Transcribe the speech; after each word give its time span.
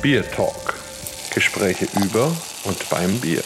Bier 0.00 0.30
Talk. 0.30 0.74
Gespräche 1.34 1.88
über 2.00 2.30
und 2.64 2.88
beim 2.88 3.18
Bier. 3.18 3.42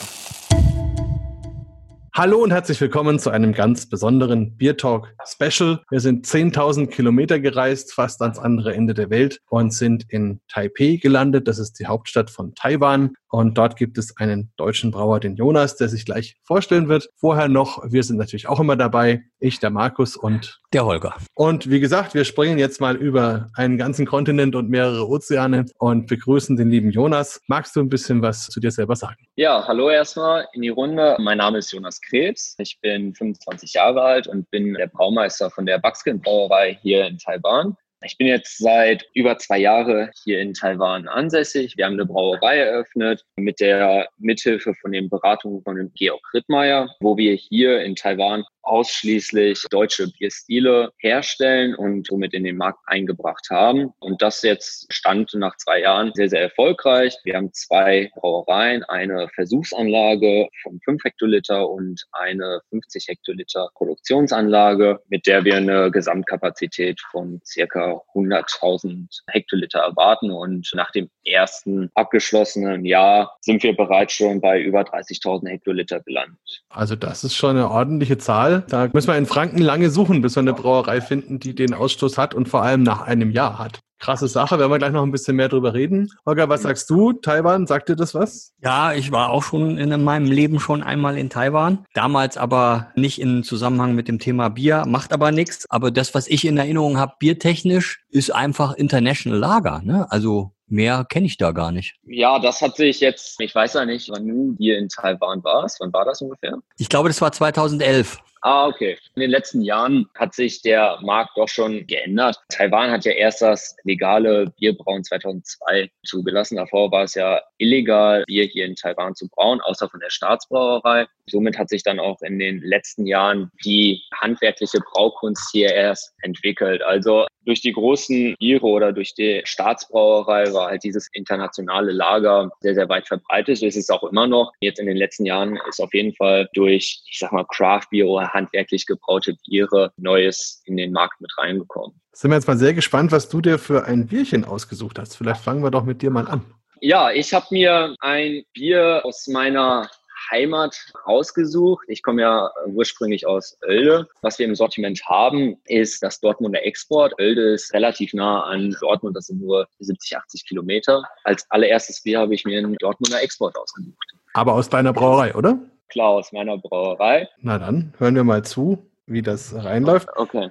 Hallo 2.15 2.43
und 2.43 2.51
herzlich 2.51 2.79
willkommen 2.79 3.19
zu 3.19 3.31
einem 3.31 3.55
ganz 3.55 3.89
besonderen 3.89 4.59
Beer 4.59 4.77
Talk 4.77 5.15
Special. 5.25 5.81
Wir 5.89 6.01
sind 6.01 6.27
10.000 6.27 6.89
Kilometer 6.89 7.41
gereist, 7.41 7.95
fast 7.95 8.21
ans 8.21 8.39
andere 8.39 8.75
Ende 8.75 8.93
der 8.93 9.09
Welt 9.09 9.41
und 9.49 9.73
sind 9.73 10.05
in 10.11 10.43
Taipei 10.47 10.99
gelandet. 11.01 11.49
Das 11.49 11.59
ist 11.59 11.81
die 11.81 11.87
Hauptstadt 11.87 12.29
von 12.29 12.55
Taiwan. 12.55 13.15
Und 13.31 13.57
dort 13.57 13.77
gibt 13.77 13.97
es 13.97 14.15
einen 14.19 14.53
deutschen 14.59 14.91
Brauer, 14.91 15.19
den 15.19 15.37
Jonas, 15.37 15.77
der 15.77 15.89
sich 15.89 16.05
gleich 16.05 16.37
vorstellen 16.45 16.91
wird. 16.91 17.09
Vorher 17.17 17.49
noch, 17.49 17.83
wir 17.91 18.03
sind 18.03 18.19
natürlich 18.19 18.47
auch 18.47 18.61
immer 18.61 18.77
dabei. 18.77 19.23
Ich, 19.39 19.59
der 19.59 19.71
Markus 19.71 20.15
und 20.15 20.61
der 20.75 20.85
Holger. 20.85 21.17
Und 21.35 21.71
wie 21.71 21.81
gesagt, 21.81 22.13
wir 22.13 22.25
springen 22.27 22.59
jetzt 22.59 22.79
mal 22.79 22.95
über 22.95 23.49
einen 23.55 23.79
ganzen 23.79 24.05
Kontinent 24.05 24.55
und 24.55 24.69
mehrere 24.69 25.09
Ozeane 25.09 25.65
und 25.79 26.09
begrüßen 26.09 26.59
den 26.59 26.69
lieben 26.69 26.91
Jonas. 26.91 27.41
Magst 27.47 27.75
du 27.75 27.81
ein 27.81 27.89
bisschen 27.89 28.21
was 28.21 28.49
zu 28.49 28.61
dir 28.61 28.71
selber 28.71 28.97
sagen? 28.97 29.25
Ja, 29.37 29.67
hallo 29.67 29.89
erstmal 29.89 30.47
in 30.53 30.61
die 30.61 30.69
Runde. 30.69 31.17
Mein 31.19 31.39
Name 31.39 31.59
ist 31.59 31.73
Jonas 31.73 32.02
Krebs. 32.03 32.55
Ich 32.59 32.79
bin 32.81 33.15
25 33.15 33.75
Jahre 33.75 34.03
alt 34.03 34.27
und 34.27 34.51
bin 34.51 34.75
der 34.75 34.89
Braumeister 34.89 35.51
von 35.51 35.67
der 35.67 35.79
Buckskin 35.79 36.21
Brauerei 36.21 36.79
hier 36.83 37.07
in 37.07 37.19
Taiwan. 37.19 37.77
Ich 38.05 38.19
bin 38.19 38.27
jetzt 38.27 38.59
seit 38.59 39.07
über 39.15 39.39
zwei 39.39 39.59
Jahren 39.59 40.11
hier 40.25 40.41
in 40.41 40.55
Taiwan 40.55 41.07
ansässig. 41.07 41.77
Wir 41.77 41.87
haben 41.87 41.93
eine 41.93 42.07
Brauerei 42.07 42.59
eröffnet 42.59 43.25
mit 43.37 43.61
der 43.61 44.09
Mithilfe 44.19 44.75
von 44.75 44.91
den 44.91 45.09
Beratungen 45.09 45.63
von 45.63 45.93
Georg 45.95 46.23
Rittmeier, 46.35 46.89
wo 47.01 47.17
wir 47.17 47.35
hier 47.35 47.83
in 47.83 47.95
Taiwan 47.95 48.45
ausschließlich 48.63 49.65
deutsche 49.71 50.09
Bierstile 50.09 50.93
herstellen 50.99 51.75
und 51.75 52.07
somit 52.07 52.35
in 52.35 52.45
den 52.45 52.57
Markt 52.57 52.81
eingebracht 52.87 53.49
haben. 53.51 53.93
Und 53.99 54.23
das 54.23 54.43
jetzt 54.43 54.93
stand 54.93 55.35
nach 55.35 55.57
zwei 55.57 55.81
Jahren 55.81 56.13
sehr, 56.15 56.29
sehr 56.29 56.43
erfolgreich. 56.43 57.17
Wir 57.25 57.37
haben 57.37 57.53
zwei 57.53 58.11
Brauereien, 58.15 58.85
eine 58.85 59.29
Versuchsanlage 59.35 60.49
von 60.63 60.81
5 60.85 61.05
Hektoliter 61.05 61.69
und 61.69 62.05
eine 62.13 62.61
50 62.71 63.09
Hektoliter 63.09 63.71
Produktionsanlage, 63.75 65.01
mit 65.09 65.27
der 65.27 65.45
wir 65.45 65.57
eine 65.57 65.91
Gesamtkapazität 65.91 67.01
von 67.11 67.41
circa 67.45 68.01
100.000 68.15 69.07
Hektoliter 69.29 69.81
erwarten. 69.81 70.31
Und 70.31 70.71
nach 70.75 70.91
dem 70.93 71.11
ersten 71.25 71.91
abgeschlossenen 71.95 72.85
Jahr 72.85 73.37
sind 73.41 73.63
wir 73.63 73.77
bereits 73.77 74.15
schon 74.15 74.41
bei 74.41 74.61
über 74.61 74.83
30.000 74.83 75.49
Hektoliter 75.49 76.01
gelandet. 76.01 76.39
Also 76.69 76.97
das 76.97 77.25
ist 77.25 77.35
schon 77.35 77.57
eine 77.57 77.71
ordentliche 77.71 78.19
Zahl. 78.19 78.52
Fall. 78.61 78.65
Da 78.69 78.89
müssen 78.93 79.09
wir 79.09 79.17
in 79.17 79.27
Franken 79.27 79.59
lange 79.59 79.91
suchen, 79.91 80.23
bis 80.23 80.37
wir 80.37 80.41
eine 80.41 80.53
Brauerei 80.53 81.01
finden, 81.01 81.39
die 81.39 81.55
den 81.55 81.75
Ausstoß 81.75 82.19
hat 82.19 82.35
und 82.35 82.49
vor 82.49 82.63
allem 82.63 82.83
nach 82.83 83.03
einem 83.03 83.31
Jahr 83.31 83.59
hat. 83.59 83.81
Krasse 83.99 84.27
Sache, 84.27 84.59
werden 84.59 84.71
wir 84.71 84.79
gleich 84.79 84.91
noch 84.91 85.05
ein 85.05 85.13
bisschen 85.13 85.37
mehr 85.37 85.49
drüber 85.49 85.75
reden. 85.75 86.11
Holger, 86.27 86.49
was 86.49 86.63
sagst 86.63 86.91
du? 86.91 87.13
Taiwan, 87.13 87.69
sagt 87.69 87.89
dir 87.89 87.95
das 87.95 88.15
was? 88.15 88.53
Ja, 88.61 88.93
ich 88.93 89.13
war 89.13 89.31
auch 89.31 89.45
schon 89.45 89.79
in 89.79 90.03
meinem 90.03 90.27
Leben 90.27 90.59
schon 90.59 90.83
einmal 90.83 91.17
in 91.17 91.31
Taiwan. 91.31 91.85
Damals 91.95 92.37
aber 92.37 92.89
nicht 92.97 93.21
in 93.21 93.45
Zusammenhang 93.45 93.95
mit 93.95 94.09
dem 94.09 94.19
Thema 94.19 94.49
Bier, 94.49 94.85
macht 94.89 95.13
aber 95.13 95.31
nichts. 95.31 95.71
Aber 95.71 95.93
das, 95.93 96.15
was 96.15 96.27
ich 96.27 96.45
in 96.45 96.59
Erinnerung 96.59 96.99
habe, 96.99 97.15
biertechnisch, 97.21 98.03
ist 98.11 98.35
einfach 98.35 98.75
International 98.75 99.39
Lager. 99.39 99.83
Ne? 99.85 100.11
Also 100.11 100.53
Mehr 100.73 101.05
kenne 101.07 101.27
ich 101.27 101.37
da 101.37 101.53
gar 101.53 101.71
nicht. 101.71 101.97
Ja, 102.05 102.39
das 102.39 102.63
hat 102.63 102.77
sich 102.77 103.01
jetzt, 103.01 103.39
ich 103.43 103.55
weiß 103.55 103.75
ja 103.75 103.85
nicht, 103.85 104.09
wann 104.09 104.27
du 104.27 104.55
hier 104.57 104.79
in 104.79 104.89
Taiwan 104.89 105.45
warst. 105.45 105.81
Wann 105.81 105.93
war 105.93 106.07
das 106.07 106.23
ungefähr? 106.23 106.57
Ich 106.79 106.89
glaube, 106.89 107.11
das 107.11 107.21
war 107.21 107.31
2011. 107.31 108.23
Ah, 108.45 108.67
okay. 108.67 108.99
In 109.15 109.21
den 109.21 109.31
letzten 109.31 109.63
Jahren 109.63 110.09
hat 110.17 110.35
sich 110.35 110.63
der 110.63 110.99
Markt 111.03 111.31
doch 111.37 111.49
schon 111.49 111.87
geändert. 111.87 112.37
Taiwan 112.49 112.91
hat 112.91 113.05
ja 113.05 113.13
erst 113.13 113.41
das 113.41 113.77
legale 113.85 114.53
Bierbrauen 114.59 115.05
2002 115.05 115.89
zugelassen. 116.05 116.57
Davor 116.57 116.91
war 116.91 117.05
es 117.05 117.15
ja 117.15 117.41
illegal, 117.59 118.25
Bier 118.27 118.45
hier 118.47 118.65
in 118.67 118.75
Taiwan 118.75 119.15
zu 119.15 119.29
brauen, 119.29 119.61
außer 119.61 119.89
von 119.89 120.01
der 120.01 120.11
Staatsbrauerei. 120.11 121.07
Somit 121.27 121.57
hat 121.57 121.69
sich 121.69 121.85
dann 121.85 122.01
auch 122.01 122.21
in 122.23 122.41
den 122.41 122.61
letzten 122.63 123.07
Jahren 123.07 123.49
die 123.65 124.03
handwerkliche 124.21 124.81
Braukunst 124.81 125.51
hier 125.53 125.73
erst 125.73 126.13
entwickelt. 126.23 126.83
Also 126.83 127.27
durch 127.45 127.61
die 127.61 127.73
großen 127.73 128.35
Biere 128.39 128.67
oder 128.67 128.93
durch 128.93 129.15
die 129.15 129.43
Staatsbrauerei 129.45 130.53
war 130.53 130.71
halt 130.71 130.85
dieses 130.85 131.09
internationale 131.13 131.93
Lager 131.93 132.51
sehr, 132.61 132.75
sehr 132.75 132.89
weit 132.89 133.07
verbreitet. 133.07 133.63
Das 133.63 133.77
ist 133.77 133.91
auch 133.91 134.03
immer 134.05 134.27
noch. 134.27 134.53
Jetzt 134.61 134.81
in 134.81 134.87
den 134.87 134.97
letzten 134.97 135.27
Jahren 135.27 135.59
ist 135.69 135.81
auf 135.81 135.95
jeden 135.95 136.15
Fall 136.15 136.49
durch, 136.55 137.03
ich 137.09 137.19
sag 137.19 137.33
mal, 137.33 137.47
Craft 137.47 137.87
Beer 137.91 138.07
handwerklich 138.33 138.87
gebraute 138.87 139.37
Biere 139.47 139.93
Neues 139.97 140.63
in 140.65 140.77
den 140.77 140.93
Markt 140.93 141.21
mit 141.21 141.31
reingekommen. 141.39 142.01
Sind 142.13 142.31
wir 142.31 142.37
jetzt 142.37 142.49
mal 142.49 142.59
sehr 142.59 142.75
gespannt, 142.75 143.13
was 143.13 143.29
du 143.29 143.41
dir 143.41 143.59
für 143.59 143.85
ein 143.85 144.07
Bierchen 144.07 144.45
ausgesucht 144.45 144.99
hast. 144.99 145.17
Vielleicht 145.17 145.41
fangen 145.41 145.63
wir 145.63 145.71
doch 145.71 145.85
mit 145.85 146.03
dir 146.03 146.11
mal 146.11 146.29
an. 146.29 146.45
Ja, 146.81 147.11
ich 147.11 147.33
habe 147.33 147.47
mir 147.51 147.95
ein 148.01 148.43
Bier 148.53 149.03
aus 149.05 149.29
meiner 149.29 149.89
Heimat 150.31 150.77
rausgesucht. 151.07 151.85
Ich 151.89 152.03
komme 152.03 152.23
ja 152.23 152.51
ursprünglich 152.67 153.27
aus 153.27 153.57
Oelde. 153.67 154.09
Was 154.21 154.39
wir 154.39 154.47
im 154.47 154.55
Sortiment 154.55 155.01
haben, 155.07 155.57
ist 155.65 156.03
das 156.03 156.21
Dortmunder 156.21 156.65
Export. 156.65 157.15
Oelde 157.19 157.55
ist 157.55 157.73
relativ 157.73 158.15
nah 158.15 158.43
an 158.45 158.77
Dortmund, 158.81 159.17
das 159.17 159.27
sind 159.27 159.41
nur 159.41 159.67
70, 159.79 160.17
80 160.17 160.47
Kilometer. 160.47 161.05
Als 161.25 161.49
allererstes 161.51 162.03
Bier 162.03 162.21
habe 162.21 162.35
ich 162.35 162.45
mir 162.45 162.59
einen 162.59 162.77
Dortmunder 162.77 163.23
Export 163.23 163.57
ausgesucht. 163.57 163.97
Aber 164.35 164.55
aus 164.55 164.69
deiner 164.69 164.93
Brauerei, 164.93 165.35
oder? 165.35 165.59
Klar, 165.93 166.09
aus 166.09 166.33
meiner 166.33 166.57
Brauerei. 166.57 167.29
Na 167.43 167.59
dann, 167.59 167.93
hören 167.99 168.15
wir 168.15 168.25
mal 168.25 168.43
zu, 168.43 168.91
wie 169.05 169.21
das 169.21 169.55
reinläuft. 169.55 170.09
Okay. 170.17 170.49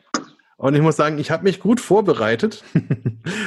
Und 0.62 0.76
ich 0.76 0.82
muss 0.82 0.96
sagen, 0.96 1.18
ich 1.18 1.32
habe 1.32 1.44
mich 1.44 1.60
gut 1.60 1.80
vorbereitet. 1.80 2.64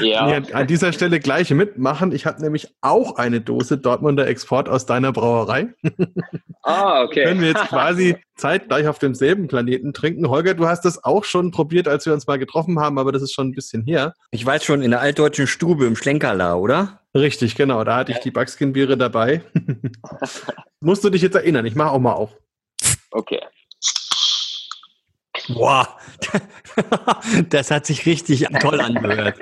Ja. 0.01 0.41
An 0.53 0.69
dieser 0.69 0.93
Stelle 0.93 1.19
gleich 1.19 1.51
mitmachen. 1.51 2.13
Ich 2.13 2.27
habe 2.27 2.41
nämlich 2.41 2.69
auch 2.81 3.17
eine 3.17 3.41
Dose 3.41 3.77
Dortmunder 3.77 4.27
Export 4.29 4.69
aus 4.69 4.87
deiner 4.87 5.13
Brauerei. 5.13 5.75
Ah, 6.63 7.03
okay. 7.03 7.25
Können 7.25 7.41
wir 7.41 7.49
jetzt 7.49 7.69
quasi 7.69 8.17
zeitgleich 8.37 8.87
auf 8.87 9.01
demselben 9.01 9.49
Planeten 9.49 9.93
trinken. 9.93 10.29
Holger, 10.29 10.55
du 10.55 10.69
hast 10.69 10.85
das 10.85 11.03
auch 11.03 11.25
schon 11.25 11.51
probiert, 11.51 11.89
als 11.89 12.07
wir 12.07 12.13
uns 12.13 12.27
mal 12.29 12.39
getroffen 12.39 12.79
haben, 12.79 12.99
aber 12.99 13.11
das 13.11 13.23
ist 13.23 13.33
schon 13.33 13.49
ein 13.49 13.53
bisschen 13.53 13.83
her. 13.83 14.15
Ich 14.31 14.47
weiß 14.47 14.65
schon, 14.65 14.81
in 14.81 14.93
der 14.93 15.01
altdeutschen 15.01 15.49
Stube 15.49 15.87
im 15.87 15.97
Schlenkerla, 15.97 16.55
oder? 16.55 17.01
Richtig, 17.15 17.57
genau. 17.57 17.83
Da 17.83 17.97
hatte 17.97 18.13
ich 18.13 18.19
die 18.19 18.31
Buckskin-Biere 18.31 18.97
dabei. 18.97 19.43
Musst 20.81 21.03
du 21.03 21.11
dich 21.11 21.23
jetzt 21.23 21.35
erinnern? 21.35 21.67
Ich 21.67 21.75
mache 21.75 21.91
auch 21.91 22.01
mal 22.01 22.13
auf. 22.13 22.31
Okay. 23.11 23.41
Boah, 25.49 25.99
das 27.51 27.71
hat 27.71 27.87
sich 27.87 28.07
richtig 28.07 28.47
toll 28.61 28.81
angehört. 28.81 29.39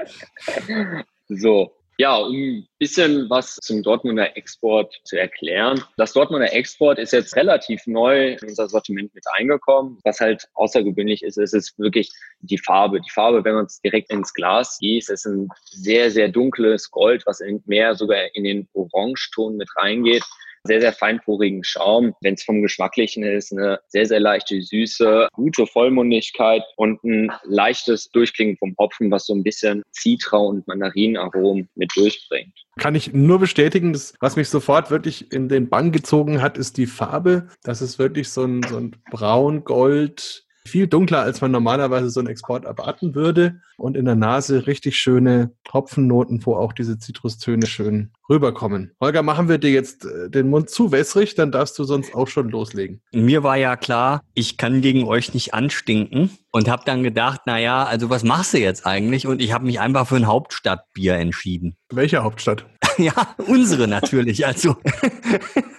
So, 1.28 1.72
ja, 1.98 2.16
um 2.16 2.34
ein 2.34 2.68
bisschen 2.78 3.30
was 3.30 3.56
zum 3.56 3.82
Dortmunder 3.82 4.36
Export 4.36 5.00
zu 5.04 5.16
erklären. 5.16 5.82
Das 5.96 6.12
Dortmunder 6.12 6.52
Export 6.52 6.98
ist 6.98 7.12
jetzt 7.12 7.36
relativ 7.36 7.86
neu 7.86 8.32
in 8.32 8.48
unser 8.48 8.68
Sortiment 8.68 9.14
mit 9.14 9.24
eingekommen. 9.38 9.98
Was 10.02 10.18
halt 10.18 10.48
außergewöhnlich 10.54 11.22
ist, 11.22 11.38
ist 11.38 11.54
es 11.54 11.78
wirklich 11.78 12.10
die 12.40 12.58
Farbe. 12.58 13.00
Die 13.00 13.10
Farbe, 13.10 13.44
wenn 13.44 13.54
man 13.54 13.66
es 13.66 13.80
direkt 13.82 14.10
ins 14.10 14.32
Glas 14.32 14.78
gießt, 14.80 15.10
ist 15.10 15.26
ein 15.26 15.48
sehr, 15.66 16.10
sehr 16.10 16.28
dunkles 16.28 16.90
Gold, 16.90 17.24
was 17.26 17.40
mehr 17.66 17.94
sogar 17.94 18.34
in 18.34 18.44
den 18.44 18.68
Orangeton 18.72 19.56
mit 19.56 19.68
reingeht 19.76 20.24
sehr, 20.64 20.80
sehr 20.80 20.92
feinporigen 20.92 21.64
Schaum. 21.64 22.14
Wenn 22.20 22.34
es 22.34 22.44
vom 22.44 22.62
Geschmacklichen 22.62 23.22
ist, 23.24 23.52
eine 23.52 23.80
sehr, 23.88 24.06
sehr 24.06 24.20
leichte 24.20 24.60
Süße, 24.60 25.28
gute 25.32 25.66
Vollmundigkeit 25.66 26.62
und 26.76 27.02
ein 27.04 27.32
leichtes 27.44 28.10
Durchklingen 28.10 28.56
vom 28.56 28.74
Hopfen, 28.78 29.10
was 29.10 29.26
so 29.26 29.34
ein 29.34 29.42
bisschen 29.42 29.82
Citra- 29.92 30.46
und 30.46 30.66
Mandarinaromen 30.66 31.68
mit 31.74 31.90
durchbringt. 31.96 32.52
Kann 32.78 32.94
ich 32.94 33.12
nur 33.12 33.38
bestätigen, 33.38 33.92
das, 33.92 34.14
was 34.20 34.36
mich 34.36 34.48
sofort 34.48 34.90
wirklich 34.90 35.32
in 35.32 35.48
den 35.48 35.68
Bann 35.68 35.92
gezogen 35.92 36.40
hat, 36.40 36.56
ist 36.56 36.76
die 36.76 36.86
Farbe. 36.86 37.48
Das 37.62 37.82
ist 37.82 37.98
wirklich 37.98 38.30
so 38.30 38.44
ein, 38.44 38.62
so 38.62 38.76
ein 38.76 38.96
braun-gold, 39.10 40.46
viel 40.66 40.86
dunkler, 40.86 41.20
als 41.20 41.40
man 41.40 41.50
normalerweise 41.50 42.10
so 42.10 42.20
einen 42.20 42.28
Export 42.28 42.64
erwarten 42.64 43.14
würde. 43.14 43.60
Und 43.76 43.96
in 43.96 44.04
der 44.04 44.14
Nase 44.14 44.66
richtig 44.66 44.96
schöne 44.96 45.52
Hopfennoten, 45.72 46.44
wo 46.46 46.54
auch 46.54 46.72
diese 46.72 46.98
Zitrustöne 46.98 47.66
schön 47.66 48.12
rüberkommen. 48.28 48.92
Holger, 49.00 49.22
machen 49.22 49.48
wir 49.48 49.58
dir 49.58 49.70
jetzt 49.70 50.04
äh, 50.04 50.30
den 50.30 50.48
Mund 50.48 50.70
zu 50.70 50.92
wässrig, 50.92 51.34
dann 51.34 51.52
darfst 51.52 51.78
du 51.78 51.84
sonst 51.84 52.14
auch 52.14 52.28
schon 52.28 52.48
loslegen. 52.48 53.02
Mir 53.12 53.42
war 53.42 53.56
ja 53.56 53.76
klar, 53.76 54.22
ich 54.34 54.56
kann 54.56 54.80
gegen 54.80 55.04
euch 55.04 55.34
nicht 55.34 55.52
anstinken 55.52 56.30
und 56.52 56.68
habe 56.68 56.84
dann 56.86 57.02
gedacht, 57.02 57.42
na 57.46 57.58
ja, 57.58 57.84
also 57.84 58.08
was 58.10 58.22
machst 58.22 58.54
du 58.54 58.58
jetzt 58.58 58.86
eigentlich? 58.86 59.26
Und 59.26 59.42
ich 59.42 59.52
habe 59.52 59.66
mich 59.66 59.80
einfach 59.80 60.06
für 60.06 60.16
ein 60.16 60.26
Hauptstadtbier 60.26 61.14
entschieden. 61.14 61.76
Welche 61.90 62.22
Hauptstadt? 62.22 62.66
ja, 62.98 63.12
unsere 63.38 63.88
natürlich. 63.88 64.46
Also 64.46 64.76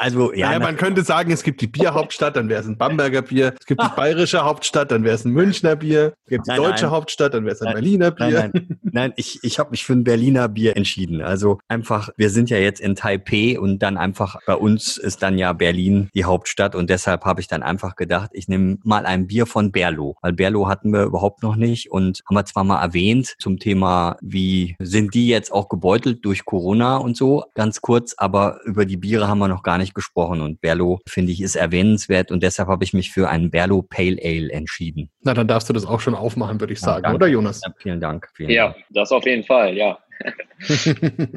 Also, 0.00 0.32
ja. 0.32 0.46
Naja, 0.46 0.60
man 0.60 0.78
könnte 0.78 1.02
sagen, 1.02 1.30
es 1.30 1.42
gibt 1.42 1.60
die 1.60 1.66
Bierhauptstadt, 1.66 2.34
dann 2.34 2.48
wäre 2.48 2.62
es 2.62 2.66
ein 2.66 2.78
Bamberger 2.78 3.20
Bier. 3.20 3.52
Es 3.60 3.66
gibt 3.66 3.82
die 3.82 3.88
bayerische 3.94 4.42
Hauptstadt, 4.42 4.90
dann 4.90 5.04
wäre 5.04 5.14
es 5.14 5.26
ein 5.26 5.32
Münchner 5.32 5.76
Bier. 5.76 6.14
Es 6.24 6.30
gibt 6.30 6.46
die 6.46 6.52
Nein, 6.52 6.56
deutsche 6.56 6.84
nein. 6.86 6.92
Hauptstadt, 6.92 7.34
dann 7.34 7.44
wäre 7.44 7.54
es 7.54 7.60
ein 7.60 7.66
Nein, 7.66 7.74
Berliner 7.74 8.10
Bier. 8.10 8.30
Nein, 8.30 8.50
nein, 8.54 8.78
nein, 8.80 9.12
ich, 9.16 9.40
ich 9.42 9.58
habe 9.58 9.72
mich 9.72 9.84
für 9.84 9.92
ein 9.92 10.02
Berliner 10.02 10.48
Bier 10.48 10.74
entschieden. 10.74 11.20
Also 11.20 11.58
einfach, 11.68 12.08
wir 12.16 12.30
sind 12.30 12.48
ja 12.48 12.56
jetzt 12.56 12.80
in 12.80 12.96
Taipei 12.96 13.60
und 13.60 13.80
dann 13.80 13.98
einfach, 13.98 14.36
bei 14.46 14.54
uns 14.54 14.96
ist 14.96 15.22
dann 15.22 15.36
ja 15.36 15.52
Berlin 15.52 16.08
die 16.14 16.24
Hauptstadt 16.24 16.74
und 16.74 16.88
deshalb 16.88 17.26
habe 17.26 17.42
ich 17.42 17.48
dann 17.48 17.62
einfach 17.62 17.94
gedacht, 17.94 18.30
ich 18.32 18.48
nehme 18.48 18.78
mal 18.82 19.04
ein 19.04 19.26
Bier 19.26 19.44
von 19.44 19.70
Berlo, 19.70 20.16
weil 20.22 20.32
Berlo 20.32 20.66
hatten 20.66 20.94
wir 20.94 21.02
überhaupt 21.02 21.42
noch 21.42 21.56
nicht 21.56 21.90
und 21.90 22.22
haben 22.26 22.36
wir 22.36 22.46
zwar 22.46 22.64
mal 22.64 22.80
erwähnt 22.80 23.34
zum 23.38 23.58
Thema, 23.58 24.16
wie 24.22 24.76
sind 24.78 25.12
die 25.12 25.28
jetzt 25.28 25.52
auch 25.52 25.68
gebeutelt 25.68 26.24
durch 26.24 26.46
Corona 26.46 26.96
und 26.96 27.18
so, 27.18 27.44
ganz 27.54 27.82
kurz, 27.82 28.14
aber 28.16 28.60
über 28.64 28.86
die 28.86 28.96
Biere 28.96 29.28
haben 29.28 29.40
wir 29.40 29.48
noch 29.48 29.62
gar 29.62 29.76
nicht 29.76 29.89
gesprochen 29.94 30.40
und 30.40 30.60
Berlo, 30.60 31.00
finde 31.08 31.32
ich, 31.32 31.40
ist 31.40 31.56
erwähnenswert 31.56 32.30
und 32.30 32.42
deshalb 32.42 32.68
habe 32.68 32.84
ich 32.84 32.92
mich 32.92 33.10
für 33.12 33.28
einen 33.28 33.50
Berlo 33.50 33.82
Pale 33.82 34.16
Ale 34.22 34.50
entschieden. 34.52 35.10
Na, 35.22 35.34
dann 35.34 35.48
darfst 35.48 35.68
du 35.68 35.72
das 35.72 35.86
auch 35.86 36.00
schon 36.00 36.14
aufmachen, 36.14 36.60
würde 36.60 36.72
ich 36.72 36.80
Ja, 36.80 36.86
sagen, 36.86 37.02
danke. 37.04 37.16
oder 37.16 37.26
Jonas? 37.28 37.60
Ja, 37.64 37.72
vielen 37.78 38.00
Dank. 38.00 38.28
Vielen 38.34 38.50
Ja, 38.50 38.68
Dank. 38.72 38.84
das 38.90 39.12
auf 39.12 39.24
jeden 39.26 39.44
Fall, 39.44 39.76
ja. 39.76 39.98